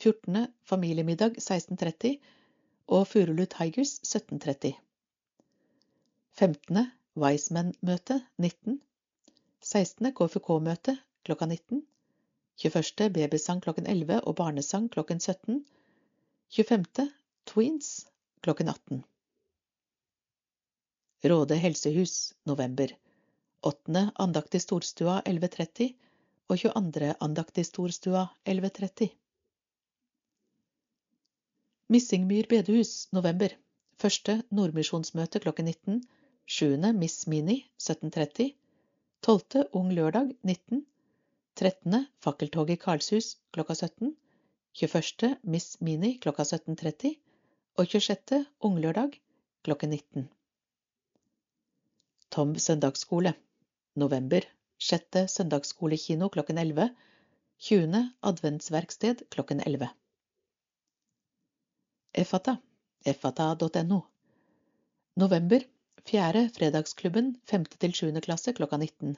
[0.00, 0.46] 14.
[0.62, 2.14] familiemiddag 16.30
[2.86, 4.72] og Furulu Tigers 17.30.
[6.30, 6.78] 15.
[7.16, 8.80] Wiseman-møte 19.
[9.60, 10.12] 16.
[10.14, 11.82] KFK-møte klokka 19.
[12.62, 13.10] 21.
[13.10, 15.64] babysang klokken 11 og barnesang klokken 17.
[16.50, 17.10] 25.
[17.46, 18.06] Tweens
[18.40, 19.04] klokken 18.
[21.24, 22.96] Råde helsehus november.
[23.60, 24.10] 8.
[24.14, 25.88] andakt i Storstua 11.30
[26.46, 27.08] og 22.
[27.20, 29.08] andakt i Storstua 11.30.
[31.88, 33.56] Missingmyr bedehus november.
[33.98, 35.98] Første Nordmisjonsmøte klokken 19.
[36.46, 36.92] 7.
[36.94, 38.54] Miss Mini 17.30.
[39.26, 39.66] 12.
[39.72, 40.86] Ung lørdag 19.
[41.58, 42.06] 13.
[42.22, 44.14] Fakkeltog i Karlshus klokka 17.
[44.86, 45.34] 21.
[45.42, 47.16] Miss Mini klokka 17.30.
[47.74, 48.44] Og 26.
[48.62, 49.18] Ung lørdag
[49.66, 50.30] klokken 19.
[52.28, 53.32] Tom søndagsskole.
[53.96, 54.44] November.
[54.78, 55.24] 6.
[55.32, 56.90] søndagsskolekino klokken 11.
[57.58, 58.02] 20.
[58.20, 59.88] adventsverksted klokken 11.
[62.12, 62.56] Effata.
[63.04, 64.00] Effata.no.
[65.16, 65.64] November.
[66.04, 67.64] Fjerde Fredagsklubben 5.
[67.64, 68.20] til 7.
[68.20, 69.16] klasse klokka 19.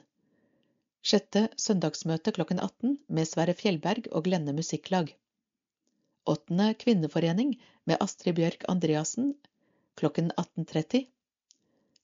[1.03, 5.11] Sjette søndagsmøte klokken 18 med Sverre Fjellberg og Glenne Musikklag.
[6.25, 9.33] Åttende kvinneforening med Astrid Bjørk Andreassen
[9.99, 11.09] klokken 18.30.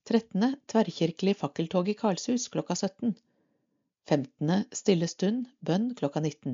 [0.08, 3.10] Trettende tverrkirkelig fakkeltog i Karlshus klokka 17.
[4.08, 6.53] Femtende stille stund, bønn klokka 19.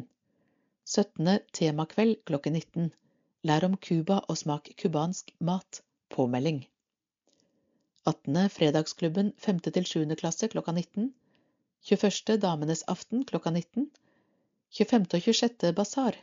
[0.89, 2.87] Syttende temakveld klokken 19.
[3.45, 5.83] Lær om Cuba og smak cubansk mat.
[6.09, 6.63] Påmelding.
[8.09, 8.49] 18.
[8.57, 9.61] Fredagsklubben 5.
[9.69, 10.17] til 7.
[10.23, 11.13] klasse klokka 19.
[11.93, 12.41] 21.
[12.41, 13.89] Damenes aften klokka 19.
[14.81, 15.07] 25.
[15.13, 15.73] og 26.
[15.77, 16.17] basar.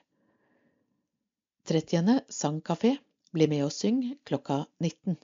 [1.70, 2.20] 30.
[2.42, 2.96] Sangkafé.
[3.30, 5.20] Bli med og syng klokka 19.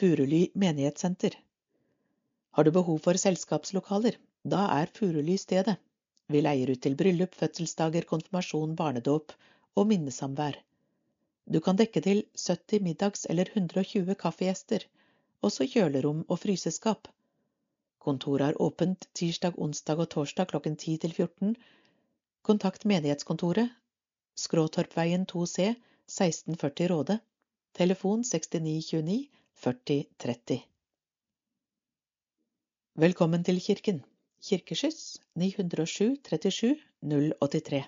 [0.00, 1.34] Furuly menighetssenter.
[2.56, 4.14] Har du behov for selskapslokaler?
[4.48, 5.74] Da er Furuly stedet.
[6.32, 9.34] Vi leier ut til bryllup, fødselsdager, konfirmasjon, barnedåp
[9.76, 10.56] og minnesamvær.
[11.52, 14.86] Du kan dekke til 70 middags- eller 120 kaffegjester,
[15.42, 17.10] også kjølerom og fryseskap.
[18.00, 21.56] Kontoret er åpent tirsdag, onsdag og torsdag klokken 10 til 14.
[22.42, 23.68] Kontakt menighetskontoret,
[24.36, 25.74] Skråtorpveien 2C,
[26.08, 27.18] 1640 Råde.
[27.76, 29.28] Telefon 6929
[29.60, 30.62] 40 30.
[33.02, 33.98] Velkommen til kirken.
[34.40, 37.82] Kirkeskyss 907 37 083.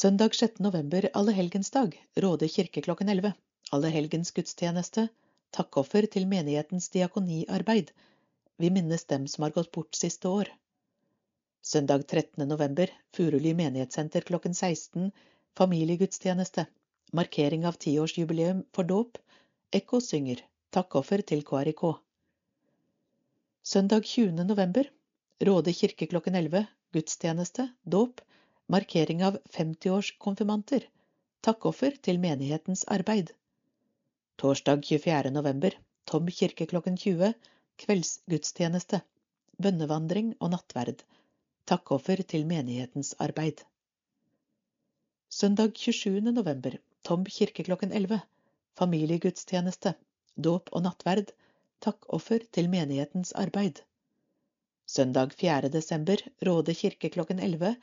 [0.00, 0.58] Søndag 6.
[0.66, 3.32] november allehelgensdag, Råde kirke klokken 11.
[3.70, 5.06] Allehelgens gudstjeneste.
[5.54, 7.94] Takkoffer til menighetens diakoniarbeid.
[8.58, 10.50] Vi minnes dem som har gått bort siste år.
[11.62, 12.42] Søndag 13.
[12.48, 15.12] november, Furuly menighetssenter klokken 16.
[15.54, 16.66] Familiegudstjeneste.
[17.12, 19.18] Markering av tiårsjubileum for dåp.
[19.78, 20.40] Ekko synger
[20.74, 21.82] Takkoffer til KRIK.
[23.72, 24.32] Søndag 20.
[24.46, 24.88] november
[25.46, 26.64] Råde kirke klokken 11.
[26.92, 28.18] Gudstjeneste, dåp,
[28.66, 30.88] markering av 50-årskonfirmanter.
[31.46, 33.30] Takkoffer til menighetens arbeid.
[34.42, 35.30] Torsdag 24.
[35.36, 37.30] november Tom kirke klokken 20.
[37.84, 39.02] Kveldsgudstjeneste.
[39.62, 41.06] Bønnevandring og nattverd.
[41.70, 43.62] Takkoffer til menighetens arbeid.
[45.30, 46.18] Søndag 27.
[46.42, 48.18] november Tom kirke klokken 11.
[48.80, 49.90] Familiegudstjeneste.
[50.40, 51.34] Dåp og nattverd.
[51.84, 53.82] Takkoffer til menighetens arbeid.
[54.88, 55.68] Søndag 4.
[55.74, 57.74] desember Råde kirke klokken 11.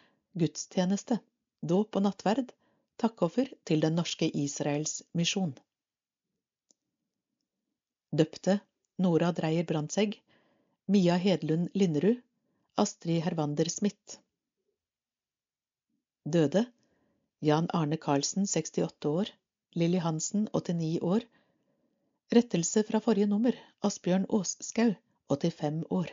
[0.41, 1.19] Gudstjeneste.
[1.61, 2.49] Dåp og nattverd.
[2.97, 5.53] Takkoffer til Den norske Israels misjon.
[8.09, 8.59] Døpte
[8.97, 10.17] Nora Dreyer Brandtzæg.
[10.87, 12.23] Mia Hedlund Linderud.
[12.77, 14.17] Astrid Hervander Smith.
[16.25, 16.65] Døde
[17.41, 19.37] Jan Arne Karlsen 68 år.
[19.77, 21.21] Lilly Hansen 89 år.
[22.33, 23.53] Rettelse fra forrige nummer
[23.85, 24.95] Asbjørn Aasskau
[25.29, 26.09] 85 år.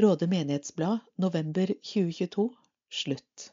[0.00, 2.48] Råde menighetsblad november 2022
[2.88, 3.50] slutt.